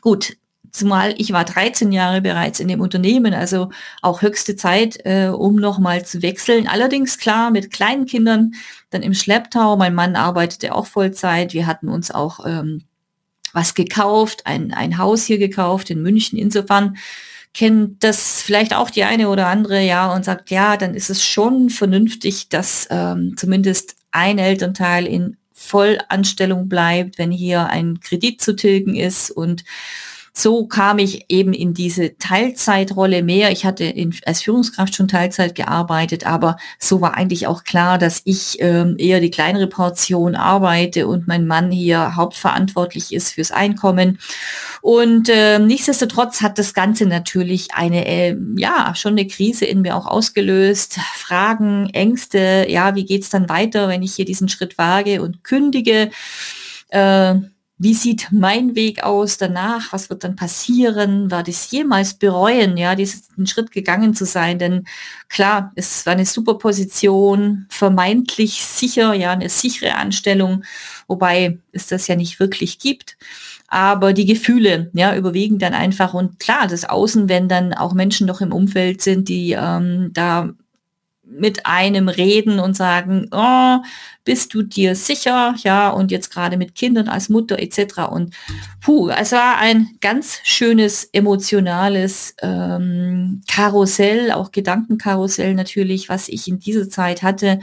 Gut, 0.00 0.36
zumal 0.70 1.14
ich 1.18 1.32
war 1.32 1.44
13 1.44 1.92
Jahre 1.92 2.20
bereits 2.20 2.60
in 2.60 2.68
dem 2.68 2.80
Unternehmen, 2.80 3.34
also 3.34 3.70
auch 4.02 4.22
höchste 4.22 4.56
Zeit, 4.56 4.98
äh, 5.04 5.28
um 5.28 5.56
nochmal 5.56 6.04
zu 6.04 6.22
wechseln. 6.22 6.68
Allerdings 6.68 7.18
klar, 7.18 7.50
mit 7.50 7.70
kleinen 7.70 8.06
Kindern, 8.06 8.52
dann 8.90 9.02
im 9.02 9.14
Schlepptau. 9.14 9.76
Mein 9.76 9.94
Mann 9.94 10.16
arbeitete 10.16 10.74
auch 10.74 10.86
Vollzeit. 10.86 11.52
Wir 11.52 11.66
hatten 11.66 11.88
uns 11.88 12.10
auch 12.10 12.44
ähm, 12.46 12.84
was 13.52 13.74
gekauft, 13.74 14.42
ein, 14.44 14.72
ein 14.72 14.98
Haus 14.98 15.24
hier 15.24 15.38
gekauft 15.38 15.90
in 15.90 16.02
München. 16.02 16.38
Insofern 16.38 16.96
kennt 17.58 18.04
das 18.04 18.40
vielleicht 18.40 18.72
auch 18.72 18.88
die 18.88 19.02
eine 19.02 19.28
oder 19.28 19.48
andere, 19.48 19.82
ja, 19.82 20.14
und 20.14 20.24
sagt, 20.24 20.50
ja, 20.50 20.76
dann 20.76 20.94
ist 20.94 21.10
es 21.10 21.24
schon 21.24 21.70
vernünftig, 21.70 22.48
dass 22.50 22.86
ähm, 22.88 23.34
zumindest 23.36 23.96
ein 24.12 24.38
Elternteil 24.38 25.06
in 25.08 25.36
Vollanstellung 25.54 26.68
bleibt, 26.68 27.18
wenn 27.18 27.32
hier 27.32 27.66
ein 27.66 27.98
Kredit 27.98 28.40
zu 28.40 28.54
tilgen 28.54 28.94
ist. 28.94 29.32
Und 29.32 29.64
so 30.38 30.66
kam 30.66 30.98
ich 30.98 31.26
eben 31.28 31.52
in 31.52 31.74
diese 31.74 32.16
Teilzeitrolle 32.16 33.24
mehr. 33.24 33.50
Ich 33.50 33.64
hatte 33.64 33.84
in, 33.84 34.14
als 34.24 34.42
Führungskraft 34.42 34.94
schon 34.94 35.08
Teilzeit 35.08 35.56
gearbeitet, 35.56 36.26
aber 36.26 36.56
so 36.78 37.00
war 37.00 37.14
eigentlich 37.16 37.48
auch 37.48 37.64
klar, 37.64 37.98
dass 37.98 38.22
ich 38.24 38.58
ähm, 38.60 38.94
eher 38.98 39.18
die 39.20 39.32
kleinere 39.32 39.66
Portion 39.66 40.36
arbeite 40.36 41.08
und 41.08 41.26
mein 41.26 41.46
Mann 41.46 41.72
hier 41.72 42.14
hauptverantwortlich 42.14 43.12
ist 43.12 43.32
fürs 43.32 43.50
Einkommen. 43.50 44.20
Und 44.80 45.28
äh, 45.28 45.58
nichtsdestotrotz 45.58 46.40
hat 46.40 46.56
das 46.58 46.72
Ganze 46.72 47.06
natürlich 47.06 47.74
eine, 47.74 48.06
äh, 48.06 48.36
ja, 48.56 48.94
schon 48.94 49.12
eine 49.12 49.26
Krise 49.26 49.64
in 49.64 49.82
mir 49.82 49.96
auch 49.96 50.06
ausgelöst. 50.06 51.00
Fragen, 51.16 51.90
Ängste, 51.92 52.66
ja, 52.68 52.94
wie 52.94 53.04
geht's 53.04 53.30
dann 53.30 53.48
weiter, 53.48 53.88
wenn 53.88 54.04
ich 54.04 54.14
hier 54.14 54.24
diesen 54.24 54.48
Schritt 54.48 54.78
wage 54.78 55.20
und 55.20 55.42
kündige? 55.42 56.10
Äh, 56.90 57.34
wie 57.78 57.94
sieht 57.94 58.28
mein 58.32 58.74
Weg 58.74 59.04
aus 59.04 59.38
danach? 59.38 59.92
Was 59.92 60.10
wird 60.10 60.24
dann 60.24 60.34
passieren? 60.34 61.30
War 61.30 61.44
das 61.44 61.70
jemals 61.70 62.14
bereuen, 62.14 62.76
ja, 62.76 62.96
diesen 62.96 63.46
Schritt 63.46 63.70
gegangen 63.70 64.14
zu 64.14 64.24
sein? 64.24 64.58
Denn 64.58 64.84
klar, 65.28 65.72
es 65.76 66.04
war 66.04 66.14
eine 66.14 66.26
super 66.26 66.54
Position, 66.54 67.66
vermeintlich 67.68 68.64
sicher, 68.64 69.14
ja, 69.14 69.30
eine 69.30 69.48
sichere 69.48 69.94
Anstellung, 69.94 70.64
wobei 71.06 71.58
es 71.70 71.86
das 71.86 72.08
ja 72.08 72.16
nicht 72.16 72.40
wirklich 72.40 72.80
gibt. 72.80 73.16
Aber 73.68 74.12
die 74.12 74.26
Gefühle, 74.26 74.90
ja, 74.94 75.14
überwiegen 75.14 75.58
dann 75.58 75.74
einfach 75.74 76.14
und 76.14 76.40
klar, 76.40 76.66
das 76.66 76.84
Außen, 76.84 77.28
wenn 77.28 77.48
dann 77.48 77.74
auch 77.74 77.92
Menschen 77.94 78.26
noch 78.26 78.40
im 78.40 78.52
Umfeld 78.52 79.02
sind, 79.02 79.28
die 79.28 79.52
ähm, 79.52 80.10
da 80.12 80.50
mit 81.30 81.66
einem 81.66 82.08
reden 82.08 82.58
und 82.58 82.76
sagen, 82.76 83.28
oh, 83.32 83.78
bist 84.24 84.54
du 84.54 84.62
dir 84.62 84.94
sicher? 84.94 85.54
Ja, 85.62 85.90
und 85.90 86.10
jetzt 86.10 86.30
gerade 86.30 86.56
mit 86.56 86.74
Kindern 86.74 87.08
als 87.08 87.28
Mutter 87.28 87.58
etc. 87.58 88.08
Und 88.10 88.34
puh, 88.80 89.10
es 89.10 89.32
war 89.32 89.58
ein 89.58 89.90
ganz 90.00 90.40
schönes 90.44 91.08
emotionales 91.12 92.34
ähm, 92.42 93.42
Karussell, 93.50 94.32
auch 94.32 94.52
Gedankenkarussell 94.52 95.54
natürlich, 95.54 96.08
was 96.08 96.28
ich 96.28 96.48
in 96.48 96.58
dieser 96.58 96.88
Zeit 96.88 97.22
hatte. 97.22 97.60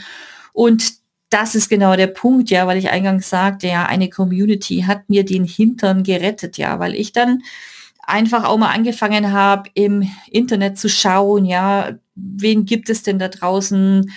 Und 0.53 0.93
das 1.29 1.55
ist 1.55 1.69
genau 1.69 1.95
der 1.95 2.07
Punkt, 2.07 2.50
ja, 2.50 2.67
weil 2.67 2.77
ich 2.77 2.89
eingangs 2.89 3.29
sagte, 3.29 3.67
ja, 3.67 3.86
eine 3.86 4.10
Community 4.10 4.86
hat 4.88 5.10
mir 5.10 5.25
den 5.25 5.45
Hintern 5.45 6.03
gerettet, 6.03 6.57
ja, 6.57 6.79
weil 6.79 6.95
ich 6.95 7.12
dann 7.12 7.41
einfach 8.03 8.43
auch 8.43 8.57
mal 8.57 8.72
angefangen 8.72 9.31
habe, 9.31 9.69
im 9.74 10.10
Internet 10.29 10.77
zu 10.77 10.88
schauen, 10.88 11.45
ja, 11.45 11.98
wen 12.15 12.65
gibt 12.65 12.89
es 12.89 13.03
denn 13.03 13.19
da 13.19 13.27
draußen, 13.27 14.12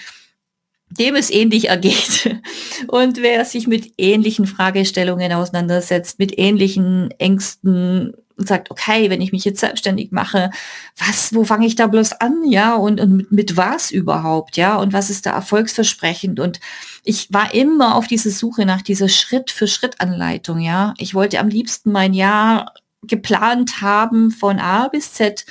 dem 0.91 1.17
es 1.17 1.31
ähnlich 1.31 1.69
ergeht. 1.69 2.41
Und 2.89 3.19
wer 3.19 3.45
sich 3.45 3.67
mit 3.67 3.93
ähnlichen 3.99 4.47
Fragestellungen 4.47 5.33
auseinandersetzt, 5.33 6.19
mit 6.19 6.39
ähnlichen 6.39 7.11
Ängsten 7.19 8.15
und 8.39 8.47
sagt, 8.47 8.71
okay, 8.71 9.11
wenn 9.11 9.21
ich 9.21 9.33
mich 9.33 9.45
jetzt 9.45 9.59
selbstständig 9.59 10.13
mache, 10.13 10.51
was, 10.97 11.35
wo 11.35 11.43
fange 11.43 11.67
ich 11.67 11.75
da 11.75 11.89
bloß 11.89 12.13
an, 12.21 12.45
ja, 12.47 12.77
und, 12.77 13.01
und 13.01 13.17
mit, 13.17 13.33
mit 13.33 13.57
was 13.57 13.91
überhaupt, 13.91 14.57
ja, 14.57 14.77
und 14.77 14.93
was 14.93 15.11
ist 15.11 15.27
da 15.27 15.33
erfolgsversprechend? 15.33 16.39
Und 16.39 16.61
ich 17.03 17.33
war 17.33 17.53
immer 17.53 17.97
auf 17.97 18.07
diese 18.07 18.31
Suche 18.31 18.65
nach 18.65 18.83
dieser 18.83 19.09
Schritt-für-Schritt-Anleitung, 19.09 20.61
ja. 20.61 20.95
Ich 20.99 21.15
wollte 21.15 21.41
am 21.41 21.49
liebsten 21.49 21.91
mein 21.91 22.15
Jahr 22.15 22.75
geplant 23.03 23.81
haben 23.81 24.31
von 24.31 24.59
A 24.59 24.89
bis 24.89 25.13
Z 25.13 25.47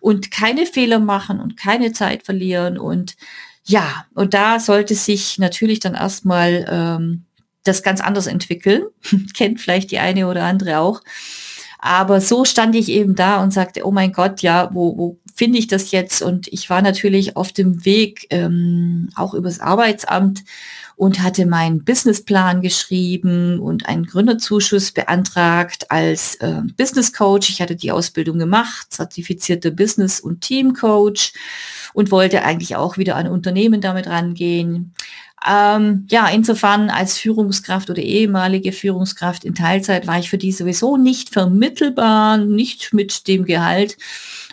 und 0.00 0.30
keine 0.30 0.66
Fehler 0.66 0.98
machen 0.98 1.40
und 1.40 1.56
keine 1.56 1.92
Zeit 1.92 2.24
verlieren 2.24 2.78
und 2.78 3.16
ja, 3.64 4.06
und 4.14 4.34
da 4.34 4.58
sollte 4.58 4.94
sich 4.94 5.38
natürlich 5.38 5.80
dann 5.80 5.94
erstmal 5.94 6.66
ähm, 6.68 7.24
das 7.62 7.82
ganz 7.82 8.00
anders 8.00 8.26
entwickeln. 8.26 8.84
Kennt 9.34 9.60
vielleicht 9.60 9.90
die 9.90 9.98
eine 9.98 10.26
oder 10.26 10.44
andere 10.44 10.78
auch. 10.78 11.02
Aber 11.78 12.20
so 12.20 12.44
stand 12.44 12.74
ich 12.74 12.88
eben 12.90 13.14
da 13.14 13.42
und 13.42 13.52
sagte, 13.52 13.86
oh 13.86 13.90
mein 13.90 14.12
Gott, 14.12 14.42
ja, 14.42 14.70
wo, 14.72 14.98
wo 14.98 15.18
finde 15.34 15.58
ich 15.58 15.66
das 15.66 15.92
jetzt? 15.92 16.20
Und 16.20 16.48
ich 16.48 16.68
war 16.68 16.82
natürlich 16.82 17.36
auf 17.36 17.52
dem 17.52 17.84
Weg, 17.84 18.26
ähm, 18.30 19.08
auch 19.14 19.32
übers 19.32 19.60
Arbeitsamt 19.60 20.44
und 21.00 21.22
hatte 21.22 21.46
meinen 21.46 21.82
Businessplan 21.82 22.60
geschrieben 22.60 23.58
und 23.58 23.88
einen 23.88 24.04
Gründerzuschuss 24.04 24.92
beantragt 24.92 25.90
als 25.90 26.34
äh, 26.42 26.60
Business 26.76 27.14
Coach. 27.14 27.48
Ich 27.48 27.62
hatte 27.62 27.74
die 27.74 27.90
Ausbildung 27.90 28.38
gemacht, 28.38 28.88
zertifizierte 28.90 29.72
Business- 29.72 30.20
und 30.20 30.42
Team 30.42 30.74
Coach 30.74 31.32
und 31.94 32.10
wollte 32.10 32.44
eigentlich 32.44 32.76
auch 32.76 32.98
wieder 32.98 33.16
an 33.16 33.28
Unternehmen 33.28 33.80
damit 33.80 34.08
rangehen. 34.08 34.92
Ähm, 35.50 36.06
ja, 36.10 36.28
insofern 36.28 36.90
als 36.90 37.16
Führungskraft 37.16 37.88
oder 37.88 38.02
ehemalige 38.02 38.72
Führungskraft 38.72 39.46
in 39.46 39.54
Teilzeit 39.54 40.06
war 40.06 40.18
ich 40.18 40.28
für 40.28 40.36
die 40.36 40.52
sowieso 40.52 40.98
nicht 40.98 41.30
vermittelbar, 41.30 42.36
nicht 42.36 42.92
mit 42.92 43.26
dem 43.26 43.46
Gehalt. 43.46 43.96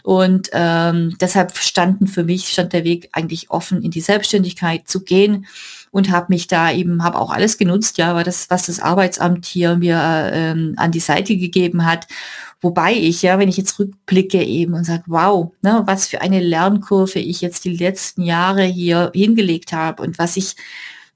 Und 0.01 0.47
ähm, 0.53 1.17
deshalb 1.19 1.57
standen 1.57 2.07
für 2.07 2.23
mich, 2.23 2.47
stand 2.47 2.71
der 2.71 2.85
Weg 2.85 3.09
eigentlich 3.11 3.49
offen, 3.49 3.83
in 3.83 3.91
die 3.91 3.99
Selbstständigkeit 3.99 4.87
zu 4.87 5.03
gehen 5.03 5.45
und 5.91 6.11
habe 6.11 6.27
mich 6.29 6.47
da 6.47 6.71
eben, 6.71 7.03
habe 7.03 7.19
auch 7.19 7.31
alles 7.31 7.57
genutzt, 7.57 7.97
ja, 7.97 8.23
das, 8.23 8.49
was 8.49 8.67
das 8.67 8.79
Arbeitsamt 8.79 9.45
hier 9.45 9.75
mir 9.77 10.29
ähm, 10.33 10.73
an 10.77 10.91
die 10.91 10.99
Seite 10.99 11.37
gegeben 11.37 11.85
hat. 11.85 12.07
Wobei 12.61 12.93
ich, 12.93 13.21
ja, 13.21 13.37
wenn 13.37 13.49
ich 13.49 13.57
jetzt 13.57 13.77
rückblicke 13.77 14.43
eben 14.43 14.73
und 14.73 14.83
sage, 14.83 15.03
wow, 15.07 15.51
ne, 15.61 15.83
was 15.85 16.07
für 16.07 16.21
eine 16.21 16.39
Lernkurve 16.39 17.19
ich 17.19 17.41
jetzt 17.41 17.65
die 17.65 17.77
letzten 17.77 18.23
Jahre 18.23 18.63
hier 18.63 19.11
hingelegt 19.13 19.73
habe 19.73 20.01
und 20.01 20.17
was 20.17 20.37
ich 20.37 20.55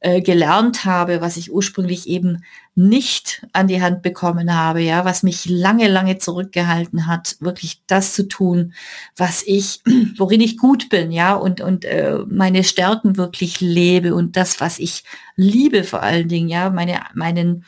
äh, 0.04 0.22
gelernt 0.22 0.84
habe, 0.84 1.22
was 1.22 1.38
ich 1.38 1.52
ursprünglich 1.52 2.08
eben 2.08 2.44
nicht 2.74 3.46
an 3.54 3.68
die 3.68 3.84
Hand 3.84 4.02
bekommen 4.02 4.56
habe, 4.56 4.82
ja, 4.82 5.06
was 5.06 5.22
mich 5.22 5.46
lange, 5.46 5.88
lange 5.88 6.18
zurückgehalten 6.18 7.06
hat, 7.06 7.38
wirklich 7.40 7.84
das 7.86 8.14
zu 8.14 8.28
tun, 8.28 8.74
was 9.16 9.44
ich, 9.46 9.82
worin 10.18 10.42
ich 10.42 10.58
gut 10.58 10.90
bin, 10.90 11.12
ja, 11.12 11.36
und, 11.36 11.62
und 11.62 11.86
äh, 11.86 12.18
meine 12.28 12.64
Stärken 12.64 13.16
wirklich 13.16 13.62
lebe 13.62 14.16
und 14.16 14.38
das, 14.38 14.60
was 14.60 14.80
ich 14.80 15.04
liebe 15.36 15.84
vor 15.84 16.02
allen 16.02 16.28
Dingen, 16.28 16.50
ja, 16.50 16.72
meine, 16.72 17.02
meinen, 17.14 17.64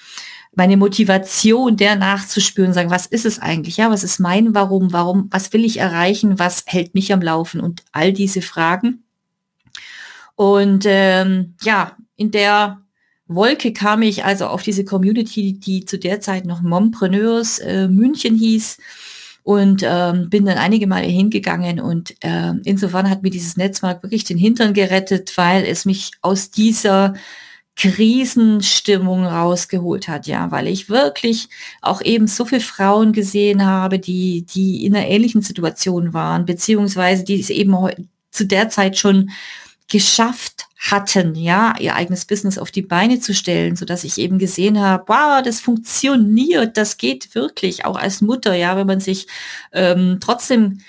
meine 0.56 0.78
Motivation 0.78 1.78
der 1.78 1.96
nachzuspüren, 1.96 2.74
sagen, 2.74 2.90
was 2.90 3.06
ist 3.06 3.28
es 3.28 3.38
eigentlich? 3.38 3.78
Ja, 3.78 3.92
was 3.92 4.04
ist 4.04 4.20
mein 4.20 4.56
Warum? 4.56 4.92
Warum? 4.92 5.28
Was 5.32 5.54
will 5.54 5.66
ich 5.66 5.78
erreichen? 5.78 6.40
Was 6.40 6.64
hält 6.66 6.96
mich 6.96 7.14
am 7.14 7.22
Laufen? 7.22 7.60
Und 7.60 7.84
all 7.92 8.14
diese 8.14 8.42
Fragen. 8.42 9.04
Und 10.36 10.86
ähm, 10.88 11.56
ja, 11.62 11.96
in 12.24 12.32
der 12.32 12.82
Wolke 13.28 13.74
kam 13.74 14.02
ich 14.02 14.24
also 14.24 14.48
auf 14.48 14.64
diese 14.64 14.86
Community, 14.86 15.60
die 15.60 15.86
zu 15.86 15.98
der 16.00 16.22
Zeit 16.22 16.46
noch 16.46 16.62
Mompreneurs 16.62 17.60
äh, 17.60 17.88
München 17.90 18.36
hieß 18.36 18.78
und 19.44 19.84
ähm, 19.86 20.30
bin 20.30 20.46
dann 20.46 20.58
einige 20.58 20.88
Male 20.88 21.08
hingegangen 21.08 21.82
und 21.82 22.16
äh, 22.22 22.54
insofern 22.64 23.10
hat 23.10 23.24
mir 23.24 23.30
dieses 23.30 23.58
Netzwerk 23.58 24.04
wirklich 24.04 24.24
den 24.24 24.38
Hintern 24.38 24.74
gerettet, 24.74 25.38
weil 25.38 25.66
es 25.66 25.84
mich 25.84 26.12
aus 26.22 26.50
dieser 26.50 27.14
Krisenstimmung 27.76 29.26
rausgeholt 29.26 30.08
hat, 30.08 30.28
ja, 30.28 30.52
weil 30.52 30.68
ich 30.68 30.90
wirklich 30.90 31.50
auch 31.82 32.02
eben 32.02 32.28
so 32.28 32.46
viele 32.46 32.62
Frauen 32.62 33.12
gesehen 33.12 33.66
habe, 33.66 34.00
die, 34.00 34.46
die 34.46 34.86
in 34.86 34.96
einer 34.96 35.08
ähnlichen 35.08 35.42
Situation 35.42 36.14
waren, 36.14 36.46
beziehungsweise 36.46 37.26
die 37.26 37.40
es 37.40 37.50
eben 37.50 37.76
zu 38.32 38.46
der 38.46 38.70
Zeit 38.70 38.98
schon 38.98 39.32
geschafft 39.90 40.68
hatten, 40.78 41.36
ja, 41.36 41.76
ihr 41.80 41.96
eigenes 41.96 42.26
Business 42.26 42.58
auf 42.58 42.72
die 42.72 42.82
Beine 42.82 43.20
zu 43.20 43.34
stellen, 43.34 43.76
so 43.76 43.86
dass 43.86 44.04
ich 44.04 44.18
eben 44.18 44.38
gesehen 44.38 44.80
habe, 44.80 45.06
wow, 45.08 45.42
das 45.42 45.62
funktioniert, 45.62 46.76
das 46.78 46.98
geht 46.98 47.36
wirklich, 47.36 47.86
auch 47.86 47.96
als 47.96 48.22
Mutter, 48.22 48.54
ja, 48.54 48.76
wenn 48.76 48.88
man 48.88 49.00
sich 49.00 49.28
ähm, 49.72 50.18
trotzdem 50.20 50.80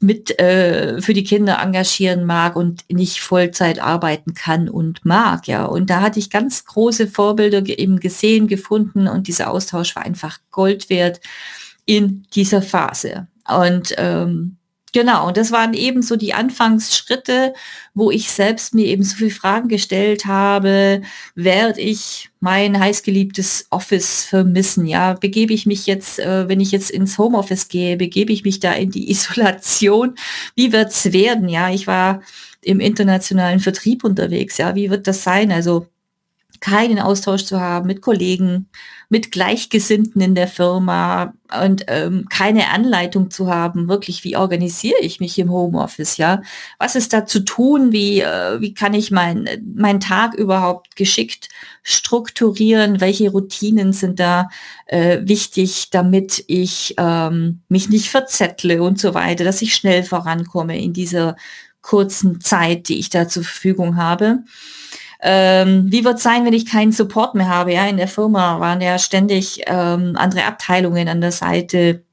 mit 0.00 0.38
äh, 0.38 1.00
für 1.00 1.14
die 1.14 1.24
Kinder 1.24 1.58
engagieren 1.62 2.24
mag 2.24 2.54
und 2.54 2.84
nicht 2.90 3.20
Vollzeit 3.20 3.80
arbeiten 3.80 4.34
kann 4.34 4.68
und 4.68 5.04
mag, 5.06 5.46
ja. 5.46 5.64
Und 5.64 5.88
da 5.88 6.00
hatte 6.02 6.18
ich 6.18 6.28
ganz 6.28 6.64
große 6.66 7.06
Vorbilder 7.08 7.66
eben 7.66 7.98
gesehen, 7.98 8.46
gefunden 8.46 9.08
und 9.08 9.26
dieser 9.26 9.50
Austausch 9.50 9.96
war 9.96 10.04
einfach 10.04 10.38
Gold 10.50 10.90
wert 10.90 11.20
in 11.86 12.26
dieser 12.34 12.62
Phase. 12.62 13.26
Und 13.48 13.94
ähm, 13.96 14.58
Genau, 14.92 15.28
und 15.28 15.36
das 15.36 15.52
waren 15.52 15.74
eben 15.74 16.02
so 16.02 16.16
die 16.16 16.34
Anfangsschritte, 16.34 17.54
wo 17.94 18.10
ich 18.10 18.30
selbst 18.30 18.74
mir 18.74 18.86
eben 18.86 19.04
so 19.04 19.16
viele 19.16 19.30
Fragen 19.30 19.68
gestellt 19.68 20.26
habe, 20.26 21.02
werde 21.36 21.80
ich 21.80 22.30
mein 22.40 22.78
heißgeliebtes 22.78 23.66
Office 23.70 24.24
vermissen? 24.24 24.86
Ja, 24.86 25.14
begebe 25.14 25.52
ich 25.52 25.66
mich 25.66 25.86
jetzt, 25.86 26.18
äh, 26.18 26.48
wenn 26.48 26.60
ich 26.60 26.72
jetzt 26.72 26.90
ins 26.90 27.18
Homeoffice 27.18 27.68
gehe, 27.68 27.96
begebe 27.96 28.32
ich 28.32 28.44
mich 28.44 28.58
da 28.60 28.72
in 28.72 28.90
die 28.90 29.10
Isolation? 29.10 30.16
Wie 30.56 30.72
wird's 30.72 31.12
werden? 31.12 31.48
Ja, 31.48 31.70
ich 31.70 31.86
war 31.86 32.22
im 32.62 32.80
internationalen 32.80 33.60
Vertrieb 33.60 34.04
unterwegs. 34.04 34.58
Ja, 34.58 34.74
wie 34.74 34.90
wird 34.90 35.06
das 35.06 35.22
sein? 35.22 35.52
Also 35.52 35.86
keinen 36.60 36.98
Austausch 36.98 37.44
zu 37.44 37.60
haben 37.60 37.86
mit 37.86 38.02
Kollegen, 38.02 38.68
mit 39.08 39.32
Gleichgesinnten 39.32 40.20
in 40.20 40.34
der 40.34 40.46
Firma 40.46 41.32
und 41.64 41.84
ähm, 41.88 42.26
keine 42.30 42.68
Anleitung 42.70 43.30
zu 43.30 43.52
haben, 43.52 43.88
wirklich, 43.88 44.22
wie 44.22 44.36
organisiere 44.36 45.00
ich 45.00 45.18
mich 45.18 45.38
im 45.38 45.50
Homeoffice, 45.50 46.16
ja? 46.16 46.42
Was 46.78 46.94
ist 46.94 47.12
da 47.12 47.26
zu 47.26 47.40
tun? 47.40 47.92
Wie, 47.92 48.20
äh, 48.20 48.60
wie 48.60 48.72
kann 48.72 48.94
ich 48.94 49.10
meinen 49.10 49.48
mein 49.74 49.98
Tag 49.98 50.34
überhaupt 50.34 50.94
geschickt 50.96 51.48
strukturieren? 51.82 53.00
Welche 53.00 53.30
Routinen 53.30 53.92
sind 53.92 54.20
da 54.20 54.48
äh, 54.86 55.18
wichtig, 55.22 55.88
damit 55.90 56.44
ich 56.46 56.94
ähm, 56.98 57.62
mich 57.68 57.88
nicht 57.88 58.10
verzettle 58.10 58.82
und 58.82 59.00
so 59.00 59.14
weiter, 59.14 59.44
dass 59.44 59.62
ich 59.62 59.74
schnell 59.74 60.04
vorankomme 60.04 60.80
in 60.80 60.92
dieser 60.92 61.36
kurzen 61.82 62.40
Zeit, 62.40 62.88
die 62.88 62.98
ich 62.98 63.10
da 63.10 63.26
zur 63.26 63.42
Verfügung 63.42 63.96
habe? 63.96 64.44
Ähm, 65.22 65.86
wie 65.90 66.04
wird 66.04 66.16
es 66.16 66.22
sein, 66.22 66.44
wenn 66.44 66.52
ich 66.52 66.66
keinen 66.66 66.92
Support 66.92 67.34
mehr 67.34 67.48
habe? 67.48 67.72
Ja, 67.72 67.86
in 67.86 67.98
der 67.98 68.08
Firma 68.08 68.58
waren 68.60 68.80
ja 68.80 68.98
ständig 68.98 69.62
ähm, 69.66 70.14
andere 70.16 70.44
Abteilungen 70.44 71.08
an 71.08 71.20
der 71.20 71.32
Seite, 71.32 72.04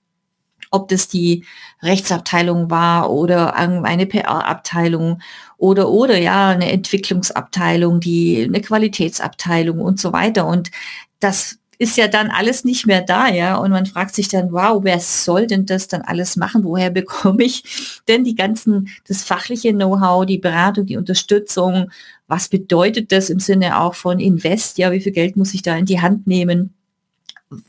ob 0.71 0.89
das 0.89 1.07
die 1.07 1.45
Rechtsabteilung 1.81 2.69
war 2.69 3.09
oder 3.11 3.55
eine 3.55 4.05
PR-Abteilung 4.05 5.21
oder 5.57 5.89
oder 5.89 6.17
ja 6.17 6.49
eine 6.49 6.71
Entwicklungsabteilung, 6.71 7.99
die 7.99 8.43
eine 8.43 8.61
Qualitätsabteilung 8.61 9.79
und 9.79 9.99
so 9.99 10.11
weiter. 10.11 10.45
Und 10.45 10.71
das 11.19 11.59
ist 11.79 11.97
ja 11.97 12.07
dann 12.07 12.29
alles 12.29 12.63
nicht 12.63 12.87
mehr 12.87 13.01
da, 13.01 13.27
ja. 13.27 13.55
Und 13.57 13.71
man 13.71 13.85
fragt 13.85 14.15
sich 14.15 14.29
dann, 14.29 14.51
wow, 14.51 14.79
wer 14.83 14.99
soll 14.99 15.45
denn 15.47 15.65
das 15.65 15.87
dann 15.87 16.01
alles 16.01 16.35
machen? 16.35 16.63
Woher 16.63 16.89
bekomme 16.91 17.43
ich 17.43 18.01
denn 18.07 18.23
die 18.23 18.35
ganzen, 18.35 18.89
das 19.07 19.23
fachliche 19.23 19.73
Know-how, 19.73 20.25
die 20.25 20.39
Beratung, 20.39 20.85
die 20.85 20.97
Unterstützung? 20.97 21.91
Was 22.27 22.49
bedeutet 22.49 23.11
das 23.11 23.29
im 23.29 23.39
Sinne 23.39 23.79
auch 23.79 23.95
von 23.95 24.19
Invest? 24.19 24.77
Ja, 24.77 24.91
wie 24.91 24.99
viel 24.99 25.13
Geld 25.13 25.37
muss 25.37 25.53
ich 25.53 25.61
da 25.61 25.75
in 25.77 25.85
die 25.85 26.01
Hand 26.01 26.27
nehmen? 26.27 26.73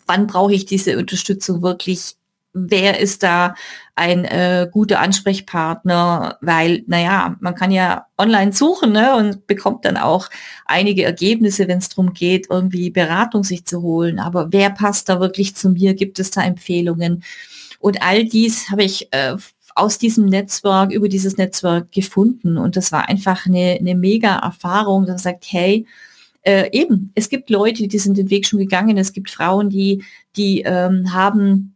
Wann 0.06 0.26
brauche 0.26 0.54
ich 0.54 0.66
diese 0.66 0.98
Unterstützung 0.98 1.62
wirklich 1.62 2.16
wer 2.66 2.98
ist 2.98 3.22
da 3.22 3.54
ein 3.94 4.24
äh, 4.24 4.68
guter 4.70 5.00
Ansprechpartner, 5.00 6.38
weil, 6.40 6.84
naja, 6.86 7.36
man 7.40 7.54
kann 7.54 7.70
ja 7.70 8.06
online 8.16 8.52
suchen 8.52 8.92
ne, 8.92 9.16
und 9.16 9.46
bekommt 9.46 9.84
dann 9.84 9.96
auch 9.96 10.28
einige 10.66 11.04
Ergebnisse, 11.04 11.68
wenn 11.68 11.78
es 11.78 11.88
darum 11.88 12.14
geht, 12.14 12.46
irgendwie 12.50 12.90
Beratung 12.90 13.44
sich 13.44 13.64
zu 13.64 13.82
holen. 13.82 14.18
Aber 14.18 14.52
wer 14.52 14.70
passt 14.70 15.08
da 15.08 15.20
wirklich 15.20 15.56
zu 15.56 15.70
mir? 15.70 15.94
Gibt 15.94 16.18
es 16.18 16.30
da 16.30 16.42
Empfehlungen? 16.42 17.24
Und 17.80 18.02
all 18.02 18.24
dies 18.24 18.70
habe 18.70 18.84
ich 18.84 19.12
äh, 19.12 19.36
aus 19.78 19.98
diesem 19.98 20.26
Netzwerk, 20.26 20.92
über 20.92 21.08
dieses 21.08 21.36
Netzwerk 21.36 21.92
gefunden. 21.92 22.58
Und 22.58 22.76
das 22.76 22.92
war 22.92 23.08
einfach 23.08 23.46
eine, 23.46 23.78
eine 23.78 23.94
mega 23.94 24.36
Erfahrung, 24.36 25.02
dass 25.02 25.24
man 25.24 25.34
sagt, 25.34 25.46
hey, 25.48 25.86
äh, 26.42 26.68
eben, 26.72 27.12
es 27.14 27.28
gibt 27.28 27.50
Leute, 27.50 27.88
die 27.88 27.98
sind 27.98 28.16
den 28.16 28.30
Weg 28.30 28.46
schon 28.46 28.58
gegangen. 28.58 28.96
Es 28.96 29.12
gibt 29.12 29.30
Frauen, 29.30 29.70
die, 29.70 30.04
die 30.36 30.62
ähm, 30.62 31.12
haben 31.12 31.74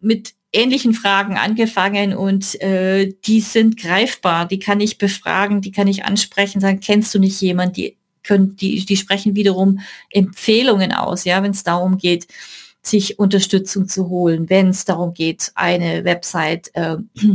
mit 0.00 0.34
ähnlichen 0.52 0.94
Fragen 0.94 1.36
angefangen 1.36 2.14
und 2.14 2.60
äh, 2.62 3.12
die 3.26 3.40
sind 3.40 3.76
greifbar, 3.76 4.46
die 4.46 4.58
kann 4.58 4.80
ich 4.80 4.98
befragen, 4.98 5.60
die 5.60 5.72
kann 5.72 5.88
ich 5.88 6.04
ansprechen, 6.04 6.60
sagen, 6.60 6.80
kennst 6.80 7.14
du 7.14 7.18
nicht 7.18 7.40
jemand, 7.40 7.76
die 7.76 7.96
können, 8.22 8.56
die, 8.56 8.84
die 8.84 8.96
sprechen 8.96 9.34
wiederum 9.34 9.80
Empfehlungen 10.10 10.92
aus, 10.92 11.24
ja, 11.24 11.42
wenn 11.42 11.50
es 11.50 11.62
darum 11.62 11.98
geht, 11.98 12.26
sich 12.86 13.18
Unterstützung 13.18 13.88
zu 13.88 14.08
holen, 14.08 14.48
wenn 14.48 14.68
es 14.68 14.84
darum 14.84 15.14
geht, 15.14 15.52
eine 15.54 16.04
Website 16.04 16.70
äh, 16.74 16.96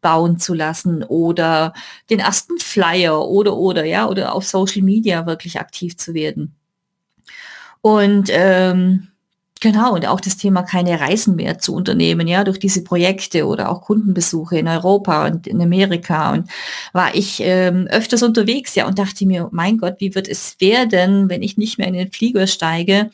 bauen 0.00 0.38
zu 0.38 0.54
lassen 0.54 1.02
oder 1.04 1.72
den 2.10 2.20
ersten 2.20 2.58
Flyer 2.58 3.26
oder 3.26 3.56
oder 3.56 3.84
ja 3.84 4.08
oder 4.08 4.34
auf 4.34 4.46
Social 4.46 4.82
Media 4.82 5.26
wirklich 5.26 5.58
aktiv 5.58 5.96
zu 5.96 6.14
werden. 6.14 6.54
Und 7.80 8.28
ähm, 8.30 9.08
Genau, 9.60 9.94
und 9.94 10.06
auch 10.06 10.20
das 10.20 10.36
Thema 10.36 10.62
keine 10.62 11.00
Reisen 11.00 11.34
mehr 11.34 11.58
zu 11.58 11.74
unternehmen, 11.74 12.28
ja, 12.28 12.44
durch 12.44 12.58
diese 12.58 12.84
Projekte 12.84 13.46
oder 13.46 13.70
auch 13.70 13.80
Kundenbesuche 13.80 14.58
in 14.58 14.68
Europa 14.68 15.26
und 15.26 15.46
in 15.46 15.62
Amerika. 15.62 16.32
Und 16.32 16.50
war 16.92 17.14
ich 17.14 17.40
ähm, 17.40 17.86
öfters 17.88 18.22
unterwegs, 18.22 18.74
ja, 18.74 18.86
und 18.86 18.98
dachte 18.98 19.24
mir, 19.24 19.48
mein 19.52 19.78
Gott, 19.78 19.94
wie 19.98 20.14
wird 20.14 20.28
es 20.28 20.56
werden, 20.60 21.30
wenn 21.30 21.42
ich 21.42 21.56
nicht 21.56 21.78
mehr 21.78 21.88
in 21.88 21.94
den 21.94 22.12
Flieger 22.12 22.46
steige? 22.46 23.10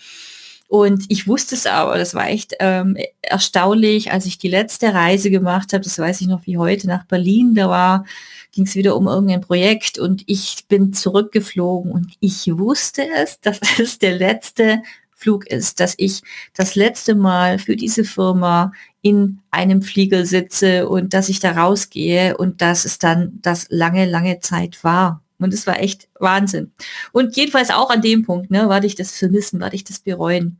Und 0.72 1.04
ich 1.08 1.28
wusste 1.28 1.54
es 1.54 1.66
aber, 1.66 1.98
das 1.98 2.14
war 2.14 2.30
echt 2.30 2.54
ähm, 2.58 2.96
erstaunlich, 3.20 4.10
als 4.10 4.24
ich 4.24 4.38
die 4.38 4.48
letzte 4.48 4.94
Reise 4.94 5.30
gemacht 5.30 5.74
habe, 5.74 5.84
das 5.84 5.98
weiß 5.98 6.22
ich 6.22 6.28
noch 6.28 6.46
wie 6.46 6.56
heute, 6.56 6.86
nach 6.86 7.04
Berlin, 7.04 7.54
da 7.54 7.68
war, 7.68 8.06
ging 8.52 8.64
es 8.64 8.74
wieder 8.74 8.96
um 8.96 9.06
irgendein 9.06 9.42
Projekt 9.42 9.98
und 9.98 10.22
ich 10.24 10.64
bin 10.68 10.94
zurückgeflogen 10.94 11.92
und 11.92 12.14
ich 12.20 12.56
wusste 12.56 13.06
es, 13.22 13.38
das 13.42 13.60
ist 13.78 14.00
der 14.02 14.16
letzte 14.16 14.80
Flug 15.10 15.46
ist, 15.46 15.78
dass 15.78 15.92
ich 15.98 16.22
das 16.54 16.74
letzte 16.74 17.14
Mal 17.14 17.58
für 17.58 17.76
diese 17.76 18.04
Firma 18.04 18.72
in 19.02 19.40
einem 19.50 19.82
Flieger 19.82 20.24
sitze 20.24 20.88
und 20.88 21.12
dass 21.12 21.28
ich 21.28 21.38
da 21.38 21.52
rausgehe 21.52 22.38
und 22.38 22.62
dass 22.62 22.86
es 22.86 22.98
dann 22.98 23.38
das 23.42 23.66
lange, 23.68 24.06
lange 24.06 24.40
Zeit 24.40 24.82
war. 24.82 25.21
Und 25.44 25.54
es 25.54 25.66
war 25.66 25.80
echt 25.80 26.08
Wahnsinn. 26.18 26.72
Und 27.12 27.36
jedenfalls 27.36 27.70
auch 27.70 27.90
an 27.90 28.02
dem 28.02 28.24
Punkt, 28.24 28.50
ne, 28.50 28.68
werde 28.68 28.86
ich 28.86 28.94
das 28.94 29.16
vermissen, 29.16 29.60
werde 29.60 29.76
ich 29.76 29.84
das 29.84 30.00
bereuen. 30.00 30.58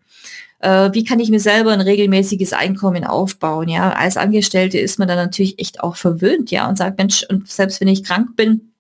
Äh, 0.61 0.91
wie 0.93 1.05
kann 1.05 1.21
ich 1.21 1.31
mir 1.31 1.41
selber 1.41 1.73
ein 1.73 1.81
regelmäßiges 1.81 2.53
Einkommen 2.53 3.05
aufbauen? 3.05 3.69
Ja, 3.69 3.91
als 3.91 4.17
Angestellte 4.17 4.79
ist 4.79 4.99
man 4.99 5.09
dann 5.09 5.17
natürlich 5.17 5.59
echt 5.59 5.81
auch 5.81 5.97
verwöhnt, 5.97 6.51
ja, 6.51 6.69
und 6.69 6.79
sagt, 6.79 6.99
Mensch, 6.99 7.25
und 7.29 7.49
selbst 7.49 7.81
wenn 7.81 7.89
ich 7.89 8.05
krank 8.05 8.37
bin, 8.37 8.73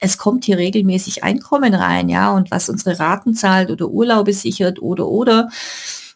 es 0.00 0.16
kommt 0.16 0.44
hier 0.44 0.58
regelmäßig 0.58 1.24
Einkommen 1.24 1.74
rein, 1.74 2.08
ja, 2.08 2.30
und 2.32 2.50
was 2.50 2.68
unsere 2.68 3.00
Raten 3.00 3.34
zahlt 3.34 3.70
oder 3.70 3.88
Urlaube 3.88 4.32
sichert 4.32 4.80
oder 4.80 5.08
oder 5.08 5.48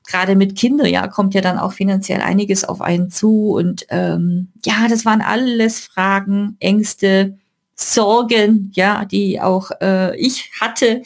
gerade 0.06 0.36
mit 0.36 0.56
Kindern, 0.56 0.86
ja, 0.86 1.08
kommt 1.08 1.34
ja 1.34 1.40
dann 1.40 1.58
auch 1.58 1.72
finanziell 1.72 2.20
einiges 2.20 2.64
auf 2.64 2.80
einen 2.80 3.10
zu. 3.10 3.52
Und 3.52 3.86
ähm, 3.88 4.48
ja, 4.64 4.86
das 4.88 5.04
waren 5.04 5.20
alles 5.20 5.80
Fragen, 5.80 6.56
Ängste, 6.60 7.38
Sorgen, 7.74 8.70
ja, 8.74 9.04
die 9.04 9.40
auch 9.40 9.70
äh, 9.80 10.16
ich 10.16 10.50
hatte. 10.60 11.02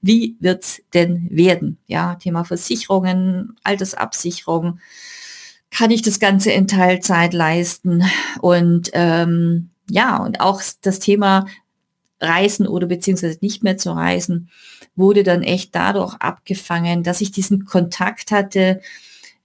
Wie 0.00 0.36
wird's 0.40 0.82
denn 0.94 1.28
werden? 1.30 1.78
Ja, 1.86 2.14
Thema 2.16 2.44
Versicherungen, 2.44 3.56
Altersabsicherung. 3.62 4.80
Kann 5.70 5.90
ich 5.90 6.02
das 6.02 6.20
Ganze 6.20 6.52
in 6.52 6.68
Teilzeit 6.68 7.34
leisten? 7.34 8.04
Und 8.40 8.90
ähm, 8.92 9.70
ja, 9.90 10.16
und 10.18 10.40
auch 10.40 10.62
das 10.82 10.98
Thema 10.98 11.46
Reisen 12.20 12.66
oder 12.66 12.86
beziehungsweise 12.86 13.38
nicht 13.40 13.62
mehr 13.62 13.76
zu 13.76 13.92
reisen, 13.92 14.50
wurde 14.94 15.22
dann 15.22 15.42
echt 15.42 15.74
dadurch 15.74 16.14
abgefangen, 16.14 17.02
dass 17.02 17.20
ich 17.20 17.30
diesen 17.30 17.66
Kontakt 17.66 18.30
hatte 18.30 18.80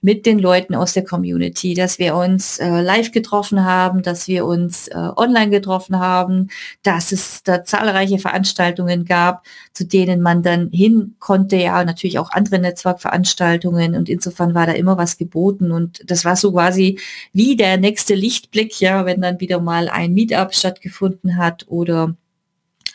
mit 0.02 0.26
den 0.26 0.40
Leuten 0.40 0.74
aus 0.74 0.92
der 0.92 1.04
Community, 1.04 1.74
dass 1.74 1.98
wir 2.00 2.16
uns 2.16 2.58
äh, 2.58 2.80
live 2.80 3.12
getroffen 3.12 3.64
haben, 3.64 4.02
dass 4.02 4.26
wir 4.26 4.44
uns 4.44 4.88
äh, 4.88 4.96
online 5.16 5.50
getroffen 5.50 5.98
haben, 6.00 6.48
dass 6.82 7.12
es 7.12 7.44
da 7.44 7.64
zahlreiche 7.64 8.18
Veranstaltungen 8.18 9.04
gab, 9.04 9.46
zu 9.72 9.86
denen 9.86 10.20
man 10.20 10.42
dann 10.42 10.70
hin 10.70 11.14
konnte, 11.20 11.56
ja, 11.56 11.84
natürlich 11.84 12.18
auch 12.18 12.30
andere 12.32 12.58
Netzwerkveranstaltungen 12.58 13.94
und 13.94 14.08
insofern 14.08 14.54
war 14.54 14.66
da 14.66 14.72
immer 14.72 14.98
was 14.98 15.18
geboten 15.18 15.70
und 15.70 16.02
das 16.10 16.24
war 16.24 16.34
so 16.34 16.52
quasi 16.52 16.98
wie 17.32 17.54
der 17.54 17.76
nächste 17.76 18.14
Lichtblick, 18.14 18.80
ja, 18.80 19.06
wenn 19.06 19.20
dann 19.20 19.38
wieder 19.38 19.60
mal 19.60 19.88
ein 19.88 20.14
Meetup 20.14 20.52
stattgefunden 20.52 21.36
hat 21.36 21.64
oder 21.68 22.16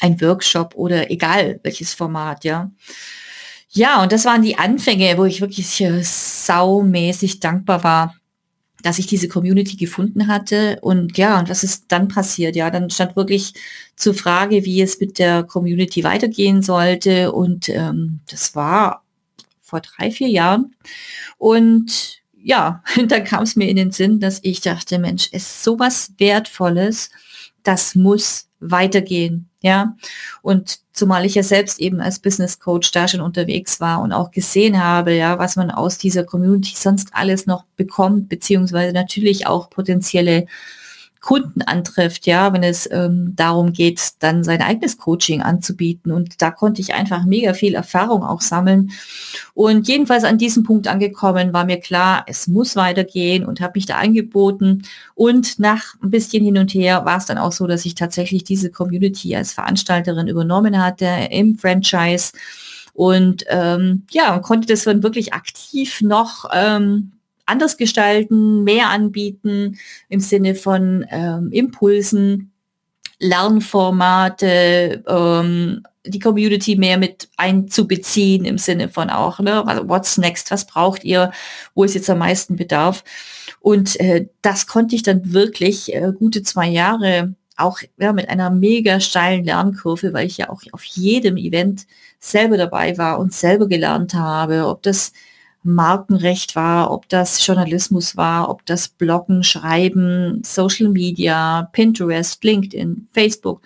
ein 0.02 0.20
Workshop 0.20 0.76
oder 0.76 1.10
egal 1.10 1.62
welches 1.64 1.94
Format, 1.94 2.44
ja. 2.44 2.70
Ja, 3.70 4.02
und 4.02 4.12
das 4.12 4.26
waren 4.26 4.42
die 4.42 4.58
Anfänge, 4.58 5.18
wo 5.18 5.26
ich 5.26 5.42
wirklich 5.42 5.82
äh, 5.82 6.02
saumäßig 6.02 7.40
dankbar 7.40 7.84
war, 7.84 8.16
dass 8.82 9.00
ich 9.00 9.08
diese 9.08 9.28
Community 9.28 9.76
gefunden 9.76 10.28
hatte. 10.28 10.80
Und 10.82 11.18
ja, 11.18 11.40
und 11.40 11.50
was 11.50 11.64
ist 11.64 11.86
dann 11.90 12.08
passiert? 12.08 12.56
Ja, 12.56 12.70
dann 12.70 12.90
stand 12.90 13.16
wirklich 13.16 13.54
zur 13.96 14.14
Frage, 14.14 14.64
wie 14.66 14.82
es 14.82 15.00
mit 15.00 15.20
der 15.20 15.44
Community 15.44 16.04
weitergehen 16.04 16.62
sollte. 16.62 17.32
Und 17.32 17.70
ähm, 17.70 18.22
das 18.30 18.56
war 18.56 19.04
vor 19.62 19.82
drei, 19.82 20.12
vier 20.12 20.30
Jahren. 20.30 20.76
Und 21.38 22.22
ja, 22.42 22.84
dann 23.08 23.24
kam 23.26 23.44
es 23.44 23.56
mir 23.56 23.68
in 23.68 23.76
den 23.76 23.92
Sinn, 23.92 24.20
dass 24.20 24.40
ich 24.44 24.62
dachte, 24.62 25.00
Mensch, 25.00 25.28
ist 25.34 25.64
sowas 25.64 26.14
Wertvolles, 26.18 27.10
das 27.64 27.96
muss 27.96 28.47
weitergehen. 28.60 29.50
Ja, 29.62 29.96
und 30.42 30.80
zumal 30.94 31.26
ich 31.26 31.36
ja 31.36 31.44
selbst 31.44 31.80
eben 31.80 32.00
als 32.00 32.20
Business 32.20 32.60
Coach 32.60 32.92
da 32.92 33.08
schon 33.08 33.22
unterwegs 33.22 33.80
war 33.82 34.02
und 34.02 34.12
auch 34.14 34.32
gesehen 34.32 34.82
habe, 34.82 35.14
ja, 35.14 35.40
was 35.40 35.56
man 35.56 35.72
aus 35.72 35.98
dieser 35.98 36.24
Community 36.24 36.74
sonst 36.76 37.10
alles 37.12 37.48
noch 37.48 37.64
bekommt, 37.76 38.30
beziehungsweise 38.30 38.94
natürlich 38.94 39.48
auch 39.48 39.70
potenzielle 39.70 40.46
Kunden 41.22 41.62
antrifft, 41.62 42.26
ja, 42.26 42.54
wenn 42.54 42.64
es 42.64 42.90
ähm, 42.92 43.34
darum 43.36 43.74
geht, 43.74 44.02
dann 44.20 44.44
sein 44.44 44.62
eigenes 44.62 44.98
Coaching 44.98 45.42
anzubieten. 45.42 46.12
Und 46.12 46.42
da 46.42 46.52
konnte 46.52 46.82
ich 46.82 46.94
einfach 46.94 47.26
mega 47.26 47.54
viel 47.54 47.76
Erfahrung 47.76 48.24
auch 48.24 48.42
sammeln. 48.42 48.92
Und 49.54 49.88
jedenfalls 49.88 50.24
an 50.24 50.38
diesem 50.38 50.64
Punkt 50.64 50.88
angekommen, 50.88 51.54
war 51.54 51.66
mir 51.66 51.80
klar, 51.80 52.24
es 52.28 52.48
muss 52.48 52.76
weitergehen 52.76 53.46
und 53.46 53.62
habe 53.62 53.74
mich 53.76 53.86
da 53.86 53.98
angeboten. 53.98 54.84
Und 55.16 55.60
nach 55.60 55.96
ein 56.02 56.12
bisschen 56.12 56.44
hin 56.44 56.58
und 56.58 56.74
her 56.74 57.06
war 57.06 57.18
es 57.18 57.26
dann 57.26 57.38
auch 57.38 57.52
so, 57.52 57.68
dass 57.68 57.86
ich 57.86 57.96
tatsächlich 57.96 58.44
diese 58.44 58.70
Community 58.70 59.36
als 59.36 59.54
Veranstalterin 59.54 60.28
übernommen 60.28 60.82
hatte 60.82 61.08
im 61.32 61.58
Franchise 61.58 62.32
und 62.98 63.46
ähm, 63.50 64.08
ja, 64.10 64.40
konnte 64.40 64.66
das 64.68 64.86
dann 64.86 65.04
wirklich 65.04 65.32
aktiv 65.32 66.02
noch 66.02 66.46
ähm, 66.52 67.12
anders 67.48 67.78
gestalten, 67.78 68.64
mehr 68.64 68.90
anbieten 68.90 69.78
im 70.10 70.20
Sinne 70.20 70.56
von 70.56 71.06
ähm, 71.10 71.50
Impulsen, 71.52 72.52
Lernformate, 73.20 75.04
ähm, 75.08 75.84
die 76.06 76.20
Community 76.20 76.76
mehr 76.76 76.98
mit 76.98 77.30
einzubeziehen 77.38 78.46
im 78.46 78.58
Sinne 78.58 78.90
von 78.90 79.10
auch, 79.10 79.40
ne, 79.40 79.64
what's 79.86 80.18
next, 80.18 80.52
was 80.52 80.66
braucht 80.66 81.04
ihr, 81.04 81.32
wo 81.74 81.84
ist 81.84 81.96
jetzt 81.96 82.10
am 82.10 82.20
meisten 82.20 82.56
Bedarf. 82.56 83.04
Und 83.60 84.00
äh, 84.00 84.28
das 84.42 84.68
konnte 84.68 84.96
ich 84.96 85.04
dann 85.04 85.34
wirklich 85.34 85.94
äh, 85.94 86.14
gute 86.18 86.44
zwei 86.44 86.68
Jahre 86.68 87.36
auch 87.58 87.80
ja, 87.98 88.14
mit 88.14 88.30
einer 88.30 88.52
mega 88.52 89.00
steilen 89.00 89.44
Lernkurve, 89.44 90.14
weil 90.14 90.28
ich 90.28 90.38
ja 90.38 90.50
auch 90.50 90.62
auf 90.72 90.84
jedem 90.84 91.38
Event 91.38 91.88
selber 92.20 92.56
dabei 92.56 92.98
war 92.98 93.20
und 93.20 93.34
selber 93.34 93.68
gelernt 93.68 94.14
habe, 94.14 94.68
ob 94.68 94.84
das 94.84 95.12
Markenrecht 95.64 96.56
war, 96.56 96.92
ob 96.92 97.10
das 97.10 97.46
Journalismus 97.46 98.16
war, 98.16 98.50
ob 98.50 98.66
das 98.66 98.90
Bloggen, 98.90 99.44
Schreiben, 99.44 100.42
Social 100.46 100.90
Media, 100.90 101.70
Pinterest, 101.74 102.44
LinkedIn, 102.44 103.08
Facebook, 103.12 103.62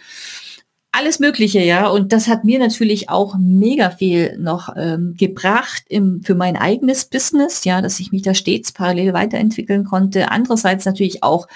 alles 0.92 1.20
Mögliche, 1.20 1.62
ja. 1.62 1.88
Und 1.88 2.12
das 2.12 2.28
hat 2.28 2.44
mir 2.44 2.60
natürlich 2.60 3.10
auch 3.10 3.36
mega 3.40 3.92
viel 3.92 4.38
noch 4.38 4.76
ähm, 4.76 5.16
gebracht 5.18 5.84
im, 5.88 6.22
für 6.22 6.36
mein 6.36 6.58
eigenes 6.58 7.06
Business, 7.06 7.64
ja, 7.64 7.82
dass 7.82 8.00
ich 8.00 8.12
mich 8.12 8.24
da 8.24 8.34
stets 8.34 8.74
parallel 8.74 9.14
weiterentwickeln 9.14 9.86
konnte. 9.86 10.32
Andererseits 10.32 10.86
natürlich 10.86 11.24
auch 11.24 11.48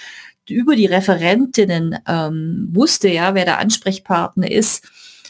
über 0.48 0.76
die 0.76 0.86
Referentinnen 0.86 1.98
ähm, 2.08 2.70
wusste, 2.72 3.10
ja, 3.10 3.36
wer 3.36 3.46
der 3.46 3.60
Ansprechpartner 3.60 4.50
ist 4.50 4.88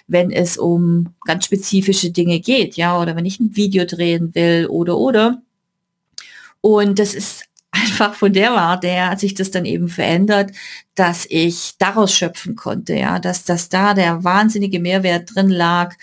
wenn 0.08 0.32
es 0.32 0.58
um 0.58 1.13
ganz 1.26 1.46
spezifische 1.46 2.12
Dinge 2.12 2.39
geht, 2.39 2.76
ja, 2.76 3.00
oder 3.00 3.15
wenn 3.15 3.26
ich 3.26 3.39
ein 3.39 3.56
Video 3.56 3.86
drehen 3.86 4.34
will 4.36 4.68
oder 4.68 4.98
oder. 4.98 5.41
Und 6.62 7.00
das 7.00 7.13
ist 7.13 7.46
einfach 7.72 8.13
von 8.13 8.34
der 8.34 8.52
Warte 8.54 8.88
her 8.88 9.10
hat 9.10 9.20
sich 9.20 9.34
das 9.34 9.52
dann 9.52 9.65
eben 9.65 9.89
verändert, 9.89 10.52
dass 10.96 11.26
ich 11.30 11.74
daraus 11.78 12.13
schöpfen 12.13 12.56
konnte, 12.56 12.96
ja, 12.96 13.20
dass, 13.20 13.44
dass 13.46 13.70
da 13.70 13.94
der 13.94 14.24
wahnsinnige 14.24 14.80
Mehrwert 14.80 15.36
drin 15.36 15.50
lag, 15.50 15.96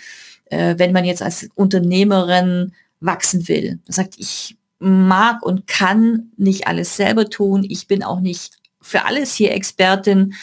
äh, 0.45 0.75
wenn 0.77 0.91
man 0.91 1.05
jetzt 1.05 1.23
als 1.23 1.49
Unternehmerin 1.55 2.73
wachsen 2.99 3.47
will. 3.47 3.79
Das 3.85 3.97
sagt, 3.97 4.15
ich 4.17 4.57
mag 4.79 5.41
und 5.43 5.65
kann 5.67 6.31
nicht 6.37 6.67
alles 6.67 6.95
selber 6.95 7.29
tun. 7.29 7.65
Ich 7.67 7.87
bin 7.87 8.03
auch 8.03 8.19
nicht 8.19 8.57
für 8.81 9.05
alles 9.05 9.33
hier 9.33 9.53
Expertin 9.53 10.35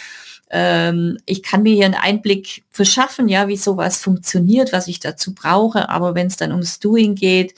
ähm, 0.51 1.17
ich 1.27 1.43
kann 1.43 1.63
mir 1.63 1.75
hier 1.75 1.87
einen 1.87 1.95
Einblick 1.95 2.65
verschaffen, 2.71 3.29
ja, 3.29 3.49
wie 3.49 3.57
sowas 3.57 3.99
funktioniert, 3.99 4.73
was 4.73 4.89
ich 4.89 5.01
dazu 5.01 5.35
brauche. 5.35 5.89
Aber 5.89 6.15
wenn 6.15 6.27
es 6.27 6.37
dann 6.37 6.51
ums 6.51 6.81
Doing 6.81 7.15
geht, 7.15 7.55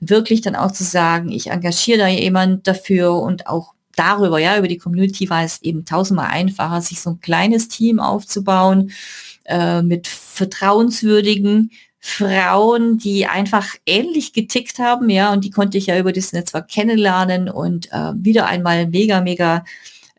wirklich 0.00 0.42
dann 0.42 0.56
auch 0.56 0.72
zu 0.72 0.84
sagen, 0.84 1.30
ich 1.30 1.48
engagiere 1.48 1.98
da 1.98 2.08
jemand 2.08 2.66
dafür 2.66 3.16
und 3.16 3.46
auch 3.46 3.74
darüber, 3.96 4.38
ja, 4.38 4.58
über 4.58 4.68
die 4.68 4.78
Community 4.78 5.28
war 5.30 5.42
es 5.42 5.62
eben 5.62 5.84
tausendmal 5.84 6.28
einfacher, 6.28 6.80
sich 6.82 7.00
so 7.00 7.10
ein 7.10 7.20
kleines 7.20 7.68
Team 7.68 7.98
aufzubauen 7.98 8.92
äh, 9.44 9.82
mit 9.82 10.06
vertrauenswürdigen 10.06 11.70
Frauen, 11.98 12.98
die 12.98 13.26
einfach 13.26 13.74
ähnlich 13.84 14.32
getickt 14.32 14.78
haben, 14.78 15.10
ja, 15.10 15.32
und 15.32 15.44
die 15.44 15.50
konnte 15.50 15.78
ich 15.78 15.86
ja 15.86 15.98
über 15.98 16.12
das 16.12 16.32
Netzwerk 16.32 16.68
kennenlernen 16.68 17.48
und 17.48 17.90
äh, 17.90 18.12
wieder 18.14 18.46
einmal 18.46 18.86
mega, 18.86 19.20
mega 19.22 19.64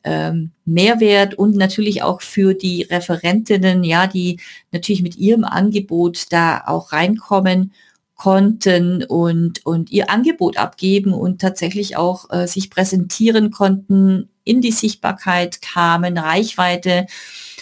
ähm, 0.07 0.51
Mehrwert 0.63 1.33
und 1.33 1.55
natürlich 1.55 2.01
auch 2.01 2.21
für 2.21 2.53
die 2.53 2.83
Referentinnen, 2.83 3.83
ja, 3.83 4.07
die 4.07 4.39
natürlich 4.71 5.01
mit 5.01 5.17
ihrem 5.17 5.43
Angebot 5.43 6.27
da 6.29 6.63
auch 6.65 6.93
reinkommen 6.93 7.73
konnten 8.15 9.03
und, 9.03 9.65
und 9.65 9.91
ihr 9.91 10.09
Angebot 10.09 10.57
abgeben 10.57 11.13
und 11.13 11.41
tatsächlich 11.41 11.97
auch 11.97 12.29
äh, 12.29 12.47
sich 12.47 12.69
präsentieren 12.69 13.51
konnten, 13.51 14.29
in 14.45 14.61
die 14.61 14.71
Sichtbarkeit 14.71 15.61
kamen, 15.61 16.17
Reichweite 16.17 17.05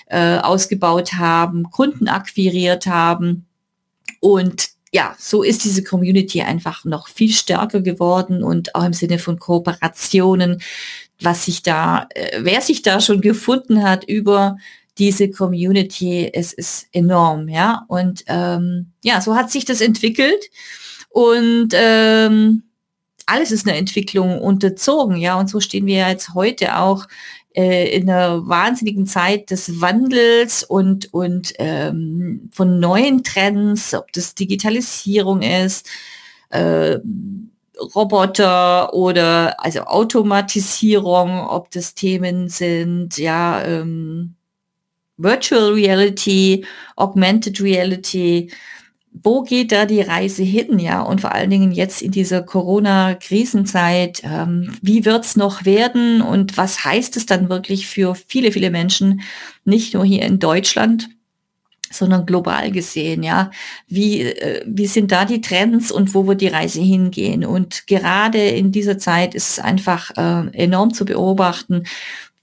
äh, 0.05 0.38
ausgebaut 0.38 1.13
haben, 1.13 1.71
Kunden 1.71 2.08
akquiriert 2.08 2.86
haben. 2.86 3.47
Und 4.19 4.69
ja, 4.93 5.15
so 5.17 5.41
ist 5.41 5.65
diese 5.65 5.84
Community 5.84 6.41
einfach 6.43 6.86
noch 6.86 7.08
viel 7.10 7.31
stärker 7.34 7.81
geworden 7.81 8.43
und 8.43 8.75
auch 8.75 8.84
im 8.84 8.93
Sinne 8.93 9.19
von 9.19 9.39
Kooperationen 9.39 10.62
was 11.21 11.45
sich 11.45 11.63
da, 11.63 12.08
äh, 12.13 12.39
wer 12.41 12.62
sich 12.62 12.82
da 12.82 12.99
schon 12.99 13.21
gefunden 13.21 13.84
hat 13.84 14.04
über 14.06 14.58
diese 14.97 15.30
Community, 15.30 16.30
es 16.34 16.54
ist 16.54 16.88
enorm, 16.91 17.49
ja. 17.49 17.84
Und 17.88 18.23
ähm, 18.28 18.91
ja, 19.04 19.19
so 19.21 19.36
hat 19.36 19.51
sich 19.51 19.65
das 19.65 19.82
entwickelt. 19.82 20.49
Und 21.10 21.69
ähm, 21.73 22.63
alles 23.25 23.51
ist 23.51 23.67
eine 23.67 23.78
Entwicklung 23.78 24.41
unterzogen, 24.41 25.17
ja, 25.17 25.39
und 25.39 25.49
so 25.49 25.60
stehen 25.60 25.86
wir 25.86 26.08
jetzt 26.08 26.34
heute 26.34 26.78
auch 26.78 27.08
äh, 27.56 27.95
in 27.95 28.10
einer 28.10 28.47
wahnsinnigen 28.47 29.08
Zeit 29.08 29.49
des 29.49 29.82
Wandels 29.82 30.63
und, 30.63 31.13
und 31.13 31.54
ähm, 31.58 32.49
von 32.54 32.80
neuen 32.80 33.23
Trends, 33.23 33.93
ob 33.93 34.12
das 34.12 34.36
Digitalisierung 34.36 35.41
ist, 35.41 35.88
äh, 36.49 36.99
Roboter 37.95 38.93
oder 38.93 39.55
also 39.63 39.81
Automatisierung, 39.81 41.39
ob 41.47 41.71
das 41.71 41.93
Themen 41.95 42.49
sind, 42.49 43.17
ja, 43.17 43.63
ähm, 43.63 44.35
Virtual 45.17 45.73
Reality, 45.73 46.65
Augmented 46.95 47.61
Reality, 47.61 48.51
wo 49.23 49.43
geht 49.43 49.71
da 49.71 49.85
die 49.85 50.01
Reise 50.01 50.43
hin, 50.43 50.77
ja? 50.79 51.01
Und 51.01 51.21
vor 51.21 51.31
allen 51.33 51.49
Dingen 51.49 51.71
jetzt 51.71 52.01
in 52.01 52.11
dieser 52.11 52.41
Corona-Krisenzeit, 52.43 54.21
ähm, 54.25 54.75
wie 54.81 55.05
wird's 55.05 55.35
noch 55.38 55.63
werden? 55.65 56.21
Und 56.21 56.57
was 56.57 56.83
heißt 56.83 57.15
es 57.15 57.25
dann 57.25 57.49
wirklich 57.49 57.88
für 57.88 58.15
viele, 58.15 58.51
viele 58.51 58.71
Menschen, 58.71 59.21
nicht 59.63 59.93
nur 59.93 60.03
hier 60.05 60.23
in 60.23 60.39
Deutschland, 60.39 61.09
sondern 61.91 62.25
global 62.25 62.71
gesehen, 62.71 63.23
ja. 63.23 63.51
Wie, 63.87 64.21
äh, 64.21 64.63
wie 64.65 64.87
sind 64.87 65.11
da 65.11 65.25
die 65.25 65.41
Trends 65.41 65.91
und 65.91 66.13
wo 66.13 66.27
wird 66.27 66.41
die 66.41 66.47
Reise 66.47 66.81
hingehen? 66.81 67.45
Und 67.45 67.87
gerade 67.87 68.39
in 68.39 68.71
dieser 68.71 68.97
Zeit 68.97 69.35
ist 69.35 69.49
es 69.49 69.59
einfach 69.59 70.11
äh, 70.17 70.49
enorm 70.53 70.93
zu 70.93 71.05
beobachten, 71.05 71.83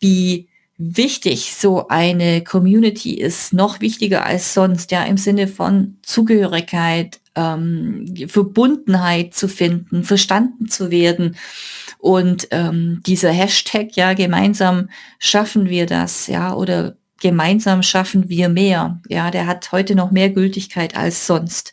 wie 0.00 0.48
wichtig 0.78 1.55
so 1.55 1.88
eine 1.88 2.42
Community 2.42 3.14
ist, 3.14 3.52
noch 3.52 3.81
wichtiger 3.81 4.24
als 4.26 4.55
sonst, 4.55 4.90
ja, 4.90 5.05
im 5.05 5.16
Sinne 5.16 5.46
von 5.46 5.98
Zugehörigkeit, 6.02 7.20
ähm, 7.35 8.12
Verbundenheit 8.26 9.35
zu 9.35 9.48
finden, 9.48 10.05
verstanden 10.05 10.68
zu 10.68 10.90
werden. 10.90 11.37
Und 11.98 12.48
ähm, 12.50 13.00
dieser 13.07 13.31
Hashtag, 13.31 13.94
ja, 13.94 14.14
gemeinsam 14.14 14.88
schaffen 15.18 15.68
wir 15.68 15.87
das, 15.87 16.26
ja, 16.26 16.55
oder 16.55 16.96
gemeinsam 17.23 17.83
schaffen 17.83 18.29
wir 18.29 18.49
mehr, 18.49 19.01
ja, 19.09 19.31
der 19.31 19.47
hat 19.47 19.73
heute 19.73 19.95
noch 19.95 20.11
mehr 20.11 20.29
Gültigkeit 20.29 20.97
als 20.97 21.27
sonst. 21.27 21.73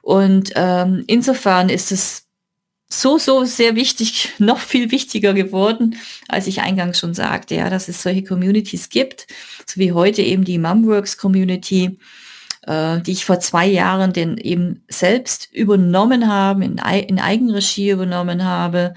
Und 0.00 0.52
ähm, 0.54 1.02
insofern 1.08 1.68
ist 1.68 1.90
es 1.90 2.26
so, 2.88 3.18
so 3.18 3.44
sehr 3.44 3.74
wichtig, 3.74 4.32
noch 4.38 4.60
viel 4.60 4.90
wichtiger 4.92 5.34
geworden, 5.34 5.96
als 6.28 6.46
ich 6.46 6.62
eingangs 6.62 7.00
schon 7.00 7.14
sagte, 7.14 7.56
ja, 7.56 7.68
dass 7.68 7.88
es 7.88 8.02
solche 8.02 8.22
Communities 8.22 8.88
gibt, 8.88 9.26
so 9.66 9.80
wie 9.80 9.92
heute 9.92 10.22
eben 10.22 10.44
die 10.44 10.58
Mumworks 10.58 11.18
Community, 11.18 11.98
äh, 12.62 13.00
die 13.00 13.12
ich 13.12 13.24
vor 13.24 13.40
zwei 13.40 13.66
Jahren 13.66 14.12
denn 14.12 14.38
eben 14.38 14.84
selbst 14.88 15.52
übernommen 15.52 16.28
habe, 16.28 16.64
in, 16.64 16.78
in 17.08 17.18
Eigenregie 17.18 17.90
übernommen 17.90 18.44
habe 18.44 18.94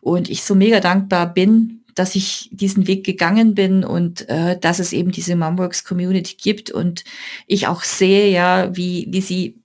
und 0.00 0.30
ich 0.30 0.44
so 0.44 0.54
mega 0.54 0.78
dankbar 0.78 1.34
bin, 1.34 1.81
dass 1.94 2.14
ich 2.14 2.48
diesen 2.52 2.86
Weg 2.86 3.04
gegangen 3.04 3.54
bin 3.54 3.84
und 3.84 4.28
äh, 4.28 4.58
dass 4.58 4.78
es 4.78 4.92
eben 4.92 5.12
diese 5.12 5.36
Mumworks 5.36 5.84
Community 5.84 6.36
gibt 6.40 6.70
und 6.70 7.04
ich 7.46 7.66
auch 7.66 7.82
sehe 7.82 8.30
ja, 8.30 8.74
wie, 8.76 9.06
wie 9.10 9.20
sie 9.20 9.62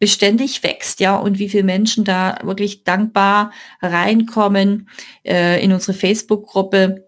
beständig 0.00 0.62
wächst, 0.62 0.98
ja, 0.98 1.16
und 1.16 1.38
wie 1.38 1.50
viele 1.50 1.62
Menschen 1.62 2.04
da 2.04 2.38
wirklich 2.42 2.84
dankbar 2.84 3.52
reinkommen 3.82 4.88
äh, 5.24 5.62
in 5.62 5.72
unsere 5.72 5.92
Facebook-Gruppe, 5.92 7.06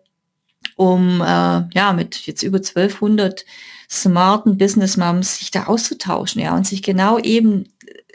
um 0.76 1.22
äh, 1.22 1.24
ja 1.24 1.92
mit 1.96 2.26
jetzt 2.26 2.42
über 2.42 2.58
1200 2.58 3.46
smarten 3.90 4.58
Business 4.58 4.96
Moms 4.98 5.38
sich 5.38 5.50
da 5.50 5.64
auszutauschen, 5.64 6.42
ja, 6.42 6.54
und 6.54 6.66
sich 6.66 6.82
genau 6.82 7.18
eben 7.18 7.64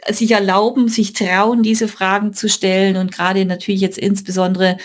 äh, 0.04 0.12
sich 0.12 0.30
erlauben, 0.30 0.88
sich 0.88 1.12
trauen, 1.12 1.64
diese 1.64 1.88
Fragen 1.88 2.32
zu 2.32 2.48
stellen 2.48 2.96
und 2.96 3.10
gerade 3.10 3.44
natürlich 3.44 3.80
jetzt 3.80 3.98
insbesondere 3.98 4.78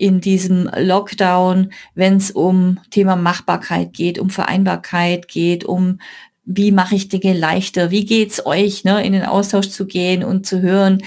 in 0.00 0.22
diesem 0.22 0.70
Lockdown, 0.78 1.72
wenn 1.94 2.16
es 2.16 2.30
um 2.30 2.78
Thema 2.90 3.16
Machbarkeit 3.16 3.92
geht, 3.92 4.18
um 4.18 4.30
Vereinbarkeit 4.30 5.28
geht, 5.28 5.64
um 5.64 5.98
wie 6.46 6.72
mache 6.72 6.94
ich 6.94 7.08
Dinge 7.08 7.34
leichter, 7.34 7.90
wie 7.90 8.06
geht's 8.06 8.44
euch, 8.46 8.82
ne, 8.82 9.04
in 9.04 9.12
den 9.12 9.24
Austausch 9.24 9.68
zu 9.68 9.86
gehen 9.86 10.24
und 10.24 10.46
zu 10.46 10.62
hören, 10.62 11.02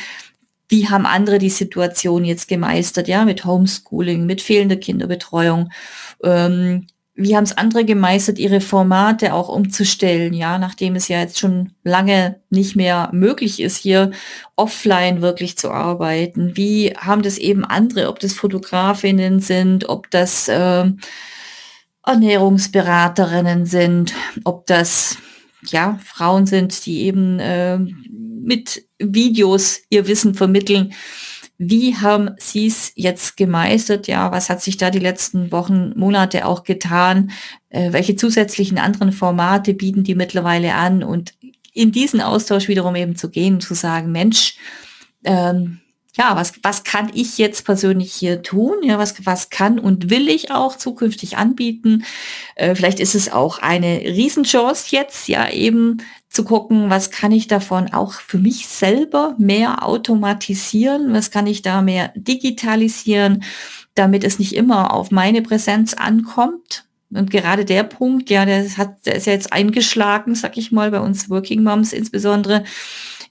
wie 0.70 0.90
haben 0.90 1.08
andere 1.08 1.40
die 1.40 1.50
Situation 1.50 2.24
jetzt 2.24 2.48
gemeistert, 2.48 3.08
ja, 3.08 3.26
mit 3.26 3.46
Homeschooling, 3.46 4.28
mit 4.28 4.44
fehlender 4.44 4.78
Kinderbetreuung, 4.78 5.72
ähm, 6.24 6.86
wie 7.16 7.36
haben 7.36 7.44
es 7.44 7.56
andere 7.56 7.86
gemeistert, 7.86 8.40
ihre 8.40 8.60
Formate 8.60 9.34
auch 9.34 9.48
umzustellen, 9.48 10.34
ja, 10.34 10.58
nachdem 10.58 10.96
es 10.96 11.08
ja 11.08 11.20
jetzt 11.20 11.38
schon 11.38 11.74
lange 11.84 12.40
nicht 12.50 12.76
mehr 12.76 13.10
möglich 13.14 13.62
ist, 13.62 13.78
hier 13.78 14.12
offline 14.56 15.22
wirklich 15.22 15.58
zu 15.58 15.70
arbeiten. 15.70 16.58
Wie 16.58 16.94
haben 16.98 17.22
das 17.22 17.38
eben 17.38 17.66
andere, 17.66 18.10
ob 18.10 18.20
das 18.20 18.34
Fotografinnen 18.34 19.40
sind, 19.42 19.88
ob 19.90 20.10
das 20.10 20.48
äh, 20.48 20.86
Ernährungsberaterinnen 22.04 23.68
sind, 23.68 24.14
ob 24.44 24.66
das 24.66 25.18
ja 25.68 26.00
Frauen 26.04 26.48
sind, 26.48 26.86
die 26.86 27.04
eben 27.04 27.40
äh, 27.40 27.78
mit 27.78 28.86
Videos 28.98 29.82
ihr 29.90 30.08
Wissen 30.08 30.34
vermitteln. 30.34 30.94
Wie 31.58 31.96
haben 31.96 32.32
Sie 32.38 32.68
es 32.68 32.92
jetzt 32.96 33.38
gemeistert? 33.38 34.08
Ja, 34.08 34.32
was 34.32 34.50
hat 34.50 34.62
sich 34.62 34.78
da 34.78 34.90
die 34.90 35.00
letzten 35.00 35.52
Wochen, 35.52 35.94
Monate 35.96 36.46
auch 36.46 36.64
getan? 36.64 37.32
Äh, 37.70 37.94
welche 37.94 38.16
zusätzlichen 38.16 38.78
anderen 38.78 39.12
Formate 39.12 39.74
bieten 39.74 40.04
die 40.04 40.16
mittlerweile 40.16 40.74
an? 40.74 41.04
Und 41.04 41.34
in 41.74 41.92
diesen 41.92 42.22
Austausch 42.22 42.68
wiederum 42.68 42.96
eben 42.96 43.16
zu 43.16 43.30
gehen 43.30 43.62
zu 43.62 43.76
sagen, 43.76 44.12
Mensch, 44.12 44.58
ähm, 45.24 45.80
ja, 46.16 46.36
was, 46.36 46.54
was 46.62 46.84
kann 46.84 47.10
ich 47.14 47.40
jetzt 47.40 47.66
persönlich 47.66 48.14
hier 48.14 48.44
tun? 48.44 48.76
Ja, 48.84 49.00
was, 49.00 49.26
was 49.26 49.50
kann 49.50 49.80
und 49.80 50.12
will 50.12 50.30
ich 50.30 50.52
auch 50.52 50.78
zukünftig 50.78 51.38
anbieten? 51.38 52.06
Äh, 52.56 52.76
vielleicht 52.76 53.00
ist 53.00 53.16
es 53.16 53.32
auch 53.32 53.60
eine 53.60 54.02
Riesenchance 54.02 54.96
jetzt, 54.96 55.28
ja, 55.28 55.50
eben 55.50 55.98
zu 56.30 56.44
gucken, 56.44 56.90
was 56.90 57.12
kann 57.12 57.32
ich 57.32 57.48
davon 57.48 57.94
auch 57.94 58.14
für 58.14 58.38
mich 58.38 58.68
selber 58.68 59.36
mehr 59.38 59.84
automatisieren? 59.84 61.14
Was 61.14 61.32
kann 61.32 61.48
ich 61.48 61.62
da 61.62 61.82
mehr 61.82 62.12
digitalisieren, 62.16 63.44
damit 63.96 64.24
es 64.24 64.40
nicht 64.40 64.56
immer 64.56 64.94
auf 64.94 65.12
meine 65.12 65.42
Präsenz 65.42 65.94
ankommt? 65.94 66.86
Und 67.12 67.30
gerade 67.30 67.66
der 67.66 67.84
Punkt, 67.84 68.30
ja, 68.30 68.46
der 68.46 68.68
hat, 68.78 69.06
der 69.06 69.16
ist 69.16 69.28
ja 69.28 69.34
jetzt 69.34 69.54
eingeschlagen, 69.54 70.34
sag 70.34 70.58
ich 70.58 70.72
mal, 70.72 70.90
bei 70.90 71.00
uns 71.00 71.30
Working 71.30 71.64
Moms 71.64 71.94
insbesondere 71.94 72.64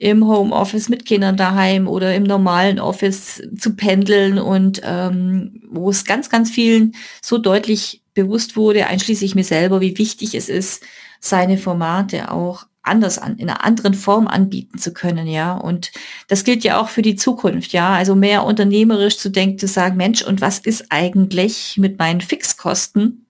im 0.02 0.26
Homeoffice 0.26 0.88
mit 0.88 1.04
Kindern 1.04 1.36
daheim 1.36 1.86
oder 1.86 2.12
im 2.12 2.24
normalen 2.24 2.80
Office 2.80 3.40
zu 3.56 3.76
pendeln 3.76 4.36
und 4.36 4.80
ähm, 4.82 5.62
wo 5.70 5.90
es 5.90 6.04
ganz, 6.04 6.28
ganz 6.28 6.50
vielen 6.50 6.96
so 7.22 7.38
deutlich 7.38 8.02
bewusst 8.12 8.56
wurde, 8.56 8.88
einschließlich 8.88 9.36
mir 9.36 9.44
selber, 9.44 9.80
wie 9.80 9.96
wichtig 9.96 10.34
es 10.34 10.48
ist, 10.48 10.82
seine 11.20 11.56
Formate 11.56 12.32
auch 12.32 12.66
anders 12.82 13.18
an, 13.18 13.36
in 13.36 13.48
einer 13.48 13.64
anderen 13.64 13.94
Form 13.94 14.26
anbieten 14.26 14.76
zu 14.76 14.92
können, 14.92 15.28
ja. 15.28 15.54
Und 15.54 15.92
das 16.26 16.42
gilt 16.42 16.64
ja 16.64 16.80
auch 16.80 16.88
für 16.88 17.02
die 17.02 17.14
Zukunft, 17.14 17.72
ja. 17.72 17.90
Also 17.90 18.16
mehr 18.16 18.44
unternehmerisch 18.44 19.18
zu 19.18 19.30
denken, 19.30 19.60
zu 19.60 19.68
sagen, 19.68 19.96
Mensch, 19.96 20.22
und 20.22 20.40
was 20.40 20.58
ist 20.58 20.86
eigentlich 20.88 21.76
mit 21.78 22.00
meinen 22.00 22.20
Fixkosten, 22.20 23.24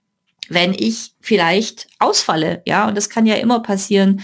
wenn 0.48 0.72
ich 0.72 1.12
vielleicht 1.20 1.88
ausfalle, 1.98 2.62
ja. 2.64 2.88
Und 2.88 2.96
das 2.96 3.10
kann 3.10 3.26
ja 3.26 3.34
immer 3.34 3.60
passieren 3.60 4.22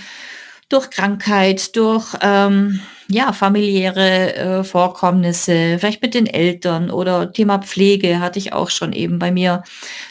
durch 0.68 0.90
Krankheit, 0.90 1.74
durch 1.76 2.14
ähm, 2.20 2.80
ja, 3.10 3.32
familiäre 3.32 4.34
äh, 4.34 4.64
Vorkommnisse, 4.64 5.78
vielleicht 5.78 6.02
mit 6.02 6.12
den 6.12 6.26
Eltern 6.26 6.90
oder 6.90 7.32
Thema 7.32 7.58
Pflege 7.58 8.20
hatte 8.20 8.38
ich 8.38 8.52
auch 8.52 8.68
schon 8.68 8.92
eben 8.92 9.18
bei 9.18 9.32
mir 9.32 9.62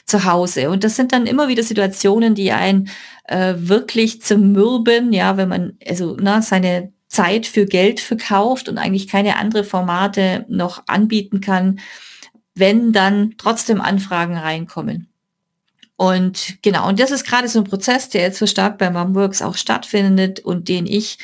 zu 0.06 0.26
Hause. 0.26 0.72
Und 0.72 0.84
das 0.84 0.96
sind 0.96 1.12
dann 1.12 1.28
immer 1.28 1.48
wieder 1.48 1.62
Situationen, 1.62 2.34
die 2.34 2.52
einen 2.52 2.90
äh, 3.26 3.54
wirklich 3.58 4.22
zermürben, 4.24 5.14
ja, 5.14 5.38
wenn 5.38 5.50
man 5.50 5.78
also 5.88 6.18
na, 6.20 6.42
seine 6.42 6.92
Zeit 7.08 7.46
für 7.46 7.66
Geld 7.66 8.00
verkauft 8.00 8.68
und 8.68 8.80
eigentlich 8.80 9.08
keine 9.08 9.38
andere 9.38 9.64
Formate 9.64 10.46
noch 10.50 10.84
anbieten 10.88 11.40
kann, 11.40 11.80
wenn 12.56 12.92
dann 12.92 13.36
trotzdem 13.38 13.80
Anfragen 13.80 14.36
reinkommen. 14.36 15.08
Und 15.98 16.62
genau, 16.62 16.88
und 16.88 17.00
das 17.00 17.12
ist 17.12 17.26
gerade 17.26 17.48
so 17.48 17.60
ein 17.60 17.66
Prozess, 17.66 18.08
der 18.10 18.22
jetzt 18.22 18.38
verstärkt 18.38 18.78
bei 18.78 18.90
Mumworks 18.90 19.42
auch 19.42 19.56
stattfindet 19.56 20.40
und 20.40 20.70
den 20.70 20.86
ich 20.86 21.18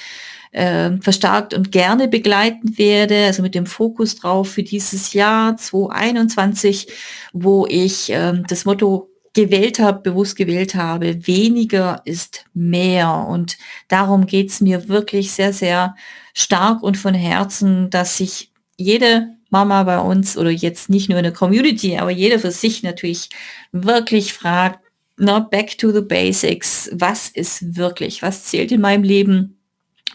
äh, 0.51 0.97
verstärkt 0.99 1.53
und 1.53 1.71
gerne 1.71 2.07
begleiten 2.07 2.77
werde, 2.77 3.25
also 3.25 3.43
mit 3.43 3.53
dem 3.53 3.67
Fokus 3.67 4.15
drauf 4.15 4.49
für 4.49 4.63
dieses 4.63 5.13
Jahr 5.13 5.57
2021, 5.57 6.87
wo 7.33 7.67
ich 7.67 8.11
äh, 8.11 8.33
das 8.47 8.65
Motto 8.65 9.09
gewählt 9.33 9.79
habe, 9.79 10.01
bewusst 10.01 10.35
gewählt 10.35 10.75
habe, 10.75 11.27
weniger 11.27 12.01
ist 12.05 12.45
mehr. 12.53 13.25
Und 13.27 13.57
darum 13.87 14.25
geht's 14.25 14.61
mir 14.61 14.87
wirklich 14.89 15.31
sehr, 15.31 15.53
sehr 15.53 15.95
stark 16.33 16.81
und 16.81 16.97
von 16.97 17.13
Herzen, 17.13 17.89
dass 17.89 18.17
sich 18.17 18.51
jede 18.77 19.29
Mama 19.53 19.83
bei 19.83 19.99
uns 19.99 20.35
oder 20.35 20.49
jetzt 20.49 20.89
nicht 20.89 21.09
nur 21.09 21.19
in 21.19 21.23
der 21.23 21.31
Community, 21.31 21.97
aber 21.97 22.09
jeder 22.09 22.39
für 22.39 22.51
sich 22.51 22.81
natürlich 22.81 23.29
wirklich 23.71 24.33
fragt, 24.33 24.79
na, 25.15 25.39
back 25.39 25.77
to 25.77 25.91
the 25.91 26.01
basics, 26.01 26.89
was 26.91 27.29
ist 27.29 27.77
wirklich, 27.77 28.23
was 28.23 28.45
zählt 28.45 28.71
in 28.71 28.81
meinem 28.81 29.03
Leben? 29.03 29.59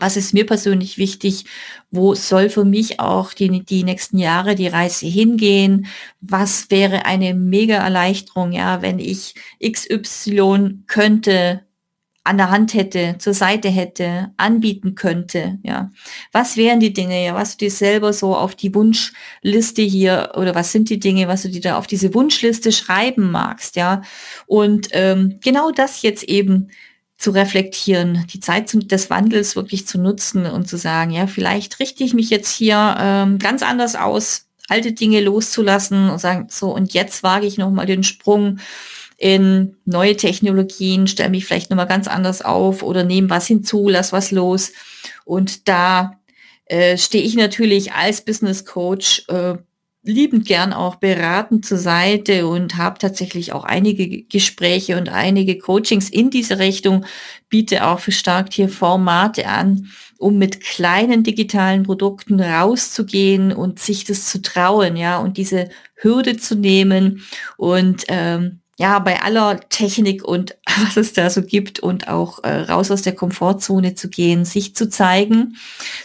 Was 0.01 0.16
ist 0.16 0.35
mir 0.35 0.44
persönlich 0.44 0.98
wichtig, 0.98 1.44
wo 1.90 2.14
soll 2.14 2.51
für 2.51 2.64
mich 2.64 3.01
auch 3.01 3.33
die, 3.33 3.64
die 3.64 3.85
nächsten 3.85 4.18
Jahre 4.18 4.55
die 4.55 4.68
Reise 4.68 5.07
hingehen, 5.07 5.87
was 6.20 6.70
wäre 6.70 7.05
eine 7.07 7.35
mega 7.35 7.77
Erleichterung, 7.77 8.53
ja, 8.53 8.83
wenn 8.83 8.98
ich 8.98 9.35
XY 9.64 10.83
könnte, 10.87 11.62
an 12.24 12.37
der 12.37 12.50
Hand 12.50 12.74
hätte, 12.74 13.16
zur 13.18 13.33
Seite 13.33 13.68
hätte, 13.68 14.33
anbieten 14.37 14.94
könnte, 14.94 15.59
ja. 15.62 15.90
Was 16.33 16.57
wären 16.57 16.81
die 16.81 16.92
Dinge, 16.92 17.24
ja, 17.24 17.35
was 17.35 17.57
du 17.57 17.64
dir 17.64 17.70
selber 17.70 18.12
so 18.12 18.37
auf 18.37 18.54
die 18.54 18.74
Wunschliste 18.74 19.83
hier 19.83 20.33
oder 20.37 20.54
was 20.54 20.72
sind 20.72 20.90
die 20.90 21.00
Dinge, 21.00 21.28
was 21.28 21.42
du 21.42 21.48
dir 21.48 21.61
da 21.61 21.78
auf 21.78 21.87
diese 21.87 22.12
Wunschliste 22.14 22.72
schreiben 22.72 23.31
magst, 23.31 23.76
ja. 23.76 24.02
Und 24.46 24.88
ähm, 24.92 25.38
genau 25.42 25.70
das 25.70 26.02
jetzt 26.02 26.24
eben 26.24 26.68
zu 27.16 27.33
reflektieren, 27.33 28.26
die 28.33 28.40
Zeit 28.40 28.70
des 28.90 29.11
Wandels 29.11 29.57
wirklich 29.57 29.87
zu 29.87 29.98
nutzen 29.98 30.46
und 30.46 30.68
zu 30.68 30.76
sagen, 30.76 31.11
ja, 31.11 31.26
vielleicht 31.26 31.81
richte 31.81 32.04
ich 32.04 32.14
mich 32.14 32.31
jetzt 32.31 32.50
hier 32.50 32.96
ähm, 32.98 33.38
ganz 33.40 33.62
anders 33.62 33.96
aus, 33.96 34.46
alte 34.68 34.92
Dinge 34.92 35.20
loszulassen 35.20 36.11
und 36.11 36.18
sagen, 36.20 36.46
so, 36.50 36.72
und 36.72 36.94
jetzt 36.94 37.22
wage 37.22 37.46
ich 37.46 37.59
nochmal 37.59 37.87
den 37.87 38.04
Sprung 38.04 38.59
in 39.18 39.76
neue 39.85 40.16
Technologien, 40.16 41.09
stelle 41.09 41.31
mich 41.31 41.44
vielleicht 41.44 41.70
nochmal 41.70 41.88
ganz 41.88 42.07
anders 42.07 42.40
auf 42.40 42.83
oder 42.83 43.02
nehme 43.04 43.28
was 43.28 43.48
hinzu, 43.48 43.88
lass 43.88 44.12
was 44.12 44.31
los. 44.31 44.72
Und 45.24 45.68
da 45.68 46.20
äh, 46.66 46.96
stehe 46.96 47.24
ich 47.24 47.35
natürlich 47.35 47.92
als 47.92 48.20
Business 48.20 48.64
Coach 48.64 49.24
äh, 49.28 49.57
liebend 50.04 50.46
gern 50.46 50.72
auch 50.72 50.96
beratend 50.96 51.66
zur 51.66 51.78
Seite 51.78 52.46
und 52.46 52.76
habe 52.76 52.98
tatsächlich 52.98 53.52
auch 53.52 53.64
einige 53.64 54.22
Gespräche 54.22 54.96
und 54.96 55.09
einige 55.09 55.59
Coachings 55.59 56.09
in 56.09 56.31
diese 56.31 56.61
Richtung, 56.61 57.04
biete 57.48 57.87
auch 57.87 57.98
verstärkt 57.98 58.54
hier 58.54 58.68
Formate 58.68 59.48
an, 59.48 59.90
um 60.18 60.38
mit 60.38 60.61
kleinen 60.61 61.24
digitalen 61.24 61.83
Produkten 61.83 62.40
rauszugehen 62.40 63.52
und 63.52 63.81
sich 63.81 64.04
das 64.04 64.31
zu 64.31 64.40
trauen, 64.40 64.96
ja, 64.96 65.18
und 65.18 65.37
diese 65.37 65.68
Hürde 65.96 66.37
zu 66.37 66.54
nehmen 66.54 67.24
und 67.57 68.04
ähm, 68.09 68.61
ja, 68.79 69.01
bei 69.01 69.21
aller 69.23 69.59
Technik 69.69 70.25
und 70.25 70.57
was 70.87 70.97
es 70.97 71.12
da 71.12 71.29
so 71.29 71.43
gibt 71.43 71.81
und 71.81 72.09
auch 72.09 72.43
äh, 72.45 72.61
raus 72.61 72.91
aus 72.91 73.03
der 73.03 73.14
Komfortzone 73.14 73.95
zu 73.95 74.09
gehen, 74.09 74.45
sich 74.45 74.75
zu 74.75 74.88
zeigen, 74.88 75.57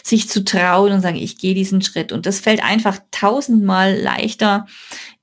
sich 0.02 0.28
zu 0.28 0.44
trauen 0.44 0.92
und 0.92 1.00
sagen, 1.00 1.16
ich 1.16 1.38
gehe 1.38 1.54
diesen 1.54 1.82
Schritt. 1.82 2.10
Und 2.10 2.26
das 2.26 2.40
fällt 2.40 2.62
einfach 2.62 2.98
tausendmal 3.12 3.96
leichter 3.96 4.66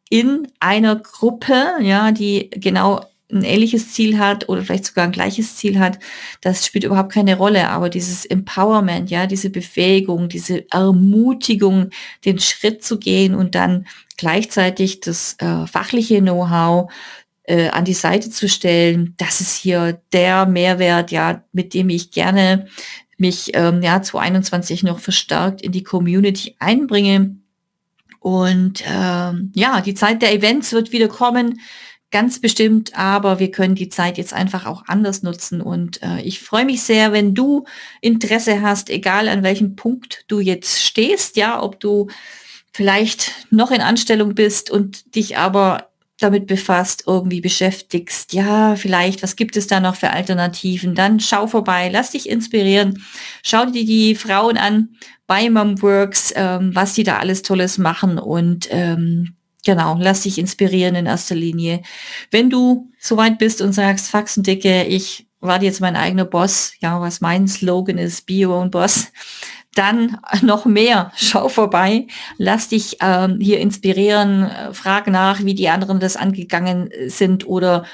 in 0.09 0.47
einer 0.59 0.95
Gruppe, 0.95 1.73
ja, 1.81 2.11
die 2.11 2.49
genau 2.51 3.01
ein 3.29 3.43
ähnliches 3.43 3.93
Ziel 3.93 4.19
hat 4.19 4.49
oder 4.49 4.61
vielleicht 4.61 4.85
sogar 4.85 5.05
ein 5.05 5.13
gleiches 5.13 5.55
Ziel 5.55 5.79
hat, 5.79 5.99
das 6.41 6.65
spielt 6.65 6.83
überhaupt 6.83 7.13
keine 7.13 7.37
Rolle. 7.37 7.69
Aber 7.69 7.89
dieses 7.89 8.25
Empowerment, 8.25 9.09
ja, 9.09 9.25
diese 9.25 9.49
Befähigung, 9.49 10.27
diese 10.27 10.69
Ermutigung, 10.69 11.89
den 12.25 12.39
Schritt 12.39 12.83
zu 12.83 12.99
gehen 12.99 13.33
und 13.33 13.55
dann 13.55 13.87
gleichzeitig 14.17 14.99
das 14.99 15.37
äh, 15.39 15.65
fachliche 15.65 16.19
Know-how 16.19 16.91
äh, 17.43 17.69
an 17.69 17.85
die 17.85 17.93
Seite 17.93 18.29
zu 18.29 18.47
stellen. 18.47 19.15
Das 19.17 19.41
ist 19.41 19.55
hier 19.55 20.01
der 20.13 20.45
Mehrwert, 20.45 21.11
ja, 21.11 21.43
mit 21.51 21.73
dem 21.73 21.89
ich 21.89 22.11
gerne 22.11 22.67
mich 23.17 23.51
ähm, 23.53 23.81
ja 23.81 24.01
2021 24.01 24.83
noch 24.83 24.99
verstärkt 24.99 25.61
in 25.61 25.71
die 25.71 25.83
Community 25.83 26.55
einbringe. 26.59 27.35
Und 28.19 28.83
ähm, 28.87 29.51
ja, 29.55 29.81
die 29.81 29.93
Zeit 29.93 30.21
der 30.21 30.33
Events 30.33 30.73
wird 30.73 30.91
wieder 30.91 31.07
kommen, 31.07 31.59
ganz 32.11 32.39
bestimmt, 32.39 32.95
aber 32.97 33.39
wir 33.39 33.51
können 33.51 33.73
die 33.73 33.89
Zeit 33.89 34.17
jetzt 34.17 34.33
einfach 34.33 34.65
auch 34.65 34.83
anders 34.87 35.23
nutzen. 35.23 35.61
Und 35.61 36.03
äh, 36.03 36.21
ich 36.21 36.41
freue 36.41 36.65
mich 36.65 36.83
sehr, 36.83 37.13
wenn 37.13 37.33
du 37.33 37.65
Interesse 38.01 38.61
hast, 38.61 38.89
egal 38.89 39.27
an 39.27 39.43
welchem 39.43 39.75
Punkt 39.75 40.25
du 40.27 40.39
jetzt 40.39 40.81
stehst, 40.81 41.37
ja, 41.37 41.61
ob 41.63 41.79
du 41.79 42.07
vielleicht 42.73 43.31
noch 43.49 43.71
in 43.71 43.81
Anstellung 43.81 44.35
bist 44.35 44.69
und 44.69 45.15
dich 45.15 45.37
aber 45.37 45.90
damit 46.21 46.47
befasst, 46.47 47.03
irgendwie 47.07 47.41
beschäftigst, 47.41 48.33
ja, 48.33 48.75
vielleicht, 48.75 49.23
was 49.23 49.35
gibt 49.35 49.57
es 49.57 49.67
da 49.67 49.79
noch 49.79 49.95
für 49.95 50.11
Alternativen, 50.11 50.95
dann 50.95 51.19
schau 51.19 51.47
vorbei, 51.47 51.89
lass 51.91 52.11
dich 52.11 52.29
inspirieren, 52.29 53.03
schau 53.43 53.65
dir 53.65 53.85
die 53.85 54.15
Frauen 54.15 54.57
an 54.57 54.89
bei 55.27 55.49
Momworks, 55.49 56.33
ähm, 56.35 56.75
was 56.75 56.93
die 56.93 57.03
da 57.03 57.17
alles 57.17 57.41
Tolles 57.41 57.77
machen 57.77 58.19
und 58.19 58.67
ähm, 58.71 59.35
genau, 59.65 59.97
lass 59.99 60.21
dich 60.21 60.37
inspirieren 60.37 60.95
in 60.95 61.05
erster 61.05 61.35
Linie. 61.35 61.81
Wenn 62.29 62.49
du 62.49 62.91
soweit 62.99 63.37
bist 63.37 63.61
und 63.61 63.73
sagst, 63.73 64.09
Faxendicke, 64.09 64.83
ich 64.83 65.27
war 65.39 65.61
jetzt 65.61 65.81
mein 65.81 65.95
eigener 65.95 66.25
Boss, 66.25 66.73
ja, 66.79 67.01
was 67.01 67.21
mein 67.21 67.47
Slogan 67.47 67.97
ist, 67.97 68.25
be 68.25 68.45
your 68.45 68.55
own 68.55 68.71
boss, 68.71 69.11
dann 69.75 70.17
noch 70.41 70.65
mehr. 70.65 71.11
Schau 71.15 71.47
vorbei, 71.49 72.07
lass 72.37 72.69
dich 72.69 72.97
ähm, 73.01 73.39
hier 73.39 73.59
inspirieren, 73.59 74.43
äh, 74.43 74.73
frag 74.73 75.07
nach, 75.07 75.43
wie 75.43 75.55
die 75.55 75.69
anderen 75.69 75.99
das 75.99 76.15
angegangen 76.15 76.89
sind 77.07 77.47
oder 77.47 77.85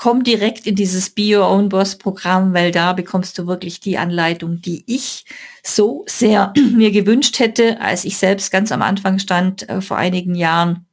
komm 0.00 0.24
direkt 0.24 0.66
in 0.66 0.76
dieses 0.76 1.10
Be 1.10 1.36
Your 1.36 1.46
Own 1.46 1.68
Boss 1.68 1.96
Programm, 1.96 2.54
weil 2.54 2.72
da 2.72 2.94
bekommst 2.94 3.38
du 3.38 3.46
wirklich 3.46 3.80
die 3.80 3.98
Anleitung, 3.98 4.62
die 4.62 4.82
ich 4.86 5.26
so 5.62 6.04
sehr 6.06 6.54
mir 6.74 6.90
gewünscht 6.90 7.38
hätte, 7.38 7.80
als 7.82 8.06
ich 8.06 8.16
selbst 8.16 8.50
ganz 8.50 8.72
am 8.72 8.80
Anfang 8.80 9.18
stand 9.18 9.68
äh, 9.68 9.82
vor 9.82 9.98
einigen 9.98 10.34
Jahren. 10.34 10.86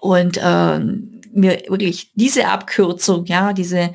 Und 0.00 0.36
äh, 0.36 0.78
mir 0.78 1.62
wirklich 1.68 2.12
diese 2.14 2.46
Abkürzung, 2.46 3.26
ja, 3.26 3.52
diese 3.52 3.92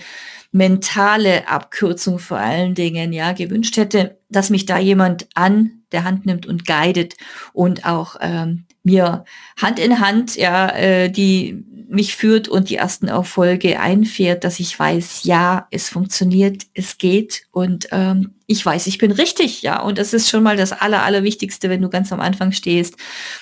mentale 0.51 1.47
Abkürzung 1.47 2.19
vor 2.19 2.37
allen 2.37 2.75
Dingen, 2.75 3.13
ja, 3.13 3.31
gewünscht 3.31 3.77
hätte, 3.77 4.19
dass 4.29 4.49
mich 4.49 4.65
da 4.65 4.77
jemand 4.77 5.27
an 5.33 5.83
der 5.91 6.03
Hand 6.03 6.25
nimmt 6.25 6.45
und 6.45 6.65
guidet 6.65 7.15
und 7.53 7.85
auch 7.85 8.15
ähm, 8.21 8.65
mir 8.83 9.25
Hand 9.61 9.79
in 9.79 9.99
Hand, 9.99 10.35
ja, 10.35 10.69
äh, 10.69 11.09
die 11.09 11.63
mich 11.91 12.15
führt 12.15 12.47
und 12.47 12.69
die 12.69 12.77
ersten 12.77 13.09
Erfolge 13.09 13.79
einfährt, 13.79 14.45
dass 14.45 14.61
ich 14.61 14.79
weiß, 14.79 15.23
ja, 15.23 15.67
es 15.71 15.89
funktioniert, 15.89 16.63
es 16.73 16.97
geht 16.97 17.43
und 17.51 17.89
ähm, 17.91 18.35
ich 18.47 18.65
weiß, 18.65 18.87
ich 18.87 18.97
bin 18.97 19.11
richtig, 19.11 19.61
ja. 19.61 19.81
Und 19.81 19.97
das 19.97 20.13
ist 20.13 20.29
schon 20.29 20.43
mal 20.43 20.55
das 20.55 20.71
Aller, 20.71 21.03
Allerwichtigste, 21.03 21.69
wenn 21.69 21.81
du 21.81 21.89
ganz 21.89 22.11
am 22.13 22.21
Anfang 22.21 22.53
stehst, 22.53 22.95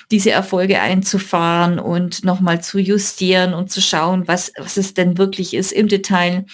diese 0.10 0.32
Erfolge 0.32 0.82
einzufahren 0.82 1.80
und 1.80 2.24
nochmal 2.24 2.62
zu 2.62 2.80
justieren 2.80 3.54
und 3.54 3.72
zu 3.72 3.82
schauen, 3.82 4.28
was, 4.28 4.52
was 4.58 4.78
es 4.78 4.96
denn 4.96 5.18
wirklich 5.20 5.54
ist 5.54 5.72
im 5.72 5.88
Detail. 5.88 6.46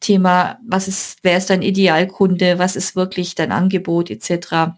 Thema, 0.00 0.58
was 0.66 0.88
ist, 0.88 1.18
wer 1.22 1.36
ist 1.36 1.50
dein 1.50 1.62
Idealkunde, 1.62 2.58
was 2.58 2.74
ist 2.74 2.96
wirklich 2.96 3.34
dein 3.34 3.52
Angebot 3.52 4.10
etc. 4.10 4.74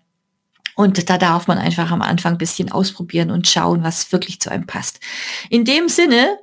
Und 0.76 1.08
da 1.08 1.16
darf 1.16 1.46
man 1.46 1.58
einfach 1.58 1.90
am 1.90 2.02
Anfang 2.02 2.34
ein 2.34 2.38
bisschen 2.38 2.70
ausprobieren 2.70 3.30
und 3.30 3.48
schauen, 3.48 3.82
was 3.82 4.12
wirklich 4.12 4.40
zu 4.40 4.50
einem 4.50 4.66
passt. 4.66 5.00
In 5.48 5.64
dem 5.64 5.88
Sinne, 5.88 6.38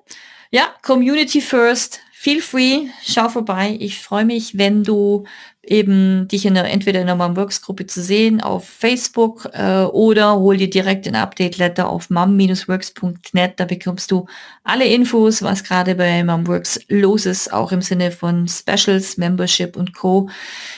ja, 0.49 0.63
Community 0.81 1.39
First, 1.39 1.99
feel 2.11 2.41
free, 2.41 2.87
schau 3.05 3.29
vorbei. 3.29 3.77
Ich 3.79 3.99
freue 3.99 4.25
mich, 4.25 4.57
wenn 4.57 4.83
du 4.83 5.25
eben 5.61 6.27
dich 6.27 6.45
in 6.45 6.55
der, 6.55 6.65
entweder 6.65 6.99
in 6.99 7.05
der 7.05 7.15
Mom 7.15 7.37
Works 7.37 7.61
Gruppe 7.61 7.85
zu 7.85 8.01
sehen 8.01 8.41
auf 8.41 8.67
Facebook 8.67 9.47
äh, 9.53 9.83
oder 9.83 10.35
hol 10.35 10.57
dir 10.57 10.69
direkt 10.69 11.07
ein 11.07 11.15
Update 11.15 11.57
Letter 11.57 11.87
auf 11.87 12.09
mom-works.net. 12.09 13.53
Da 13.57 13.65
bekommst 13.65 14.11
du 14.11 14.25
alle 14.63 14.85
Infos, 14.85 15.43
was 15.43 15.63
gerade 15.63 15.95
bei 15.95 16.23
Mom 16.23 16.47
Works 16.47 16.79
los 16.89 17.25
ist, 17.27 17.53
auch 17.53 17.71
im 17.71 17.81
Sinne 17.81 18.11
von 18.11 18.47
Specials, 18.47 19.17
Membership 19.17 19.77
und 19.77 19.93
Co. 19.93 20.27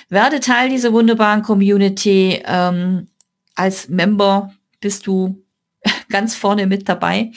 Werde 0.10 0.42
Teil 0.42 0.70
dieser 0.70 0.92
wunderbaren 0.92 1.42
Community. 1.42 2.44
Ähm, 2.46 3.08
als 3.56 3.90
Member 3.90 4.54
bist 4.82 5.08
du 5.08 5.44
ganz 6.10 6.36
vorne 6.36 6.68
mit 6.68 6.88
dabei. 6.88 7.32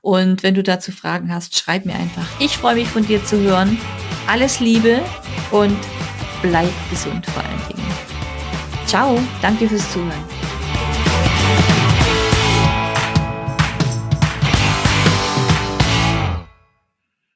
Und 0.00 0.42
wenn 0.42 0.54
du 0.54 0.62
dazu 0.62 0.92
Fragen 0.92 1.32
hast, 1.32 1.56
schreib 1.56 1.86
mir 1.86 1.94
einfach. 1.94 2.26
Ich 2.38 2.56
freue 2.56 2.74
mich 2.74 2.88
von 2.88 3.06
dir 3.06 3.24
zu 3.24 3.40
hören. 3.40 3.78
Alles 4.26 4.60
Liebe 4.60 5.00
und 5.50 5.76
bleib 6.42 6.70
gesund 6.90 7.26
vor 7.26 7.42
allen 7.42 7.68
Dingen. 7.68 7.90
Ciao, 8.86 9.18
danke 9.40 9.68
fürs 9.68 9.90
Zuhören. 9.92 10.29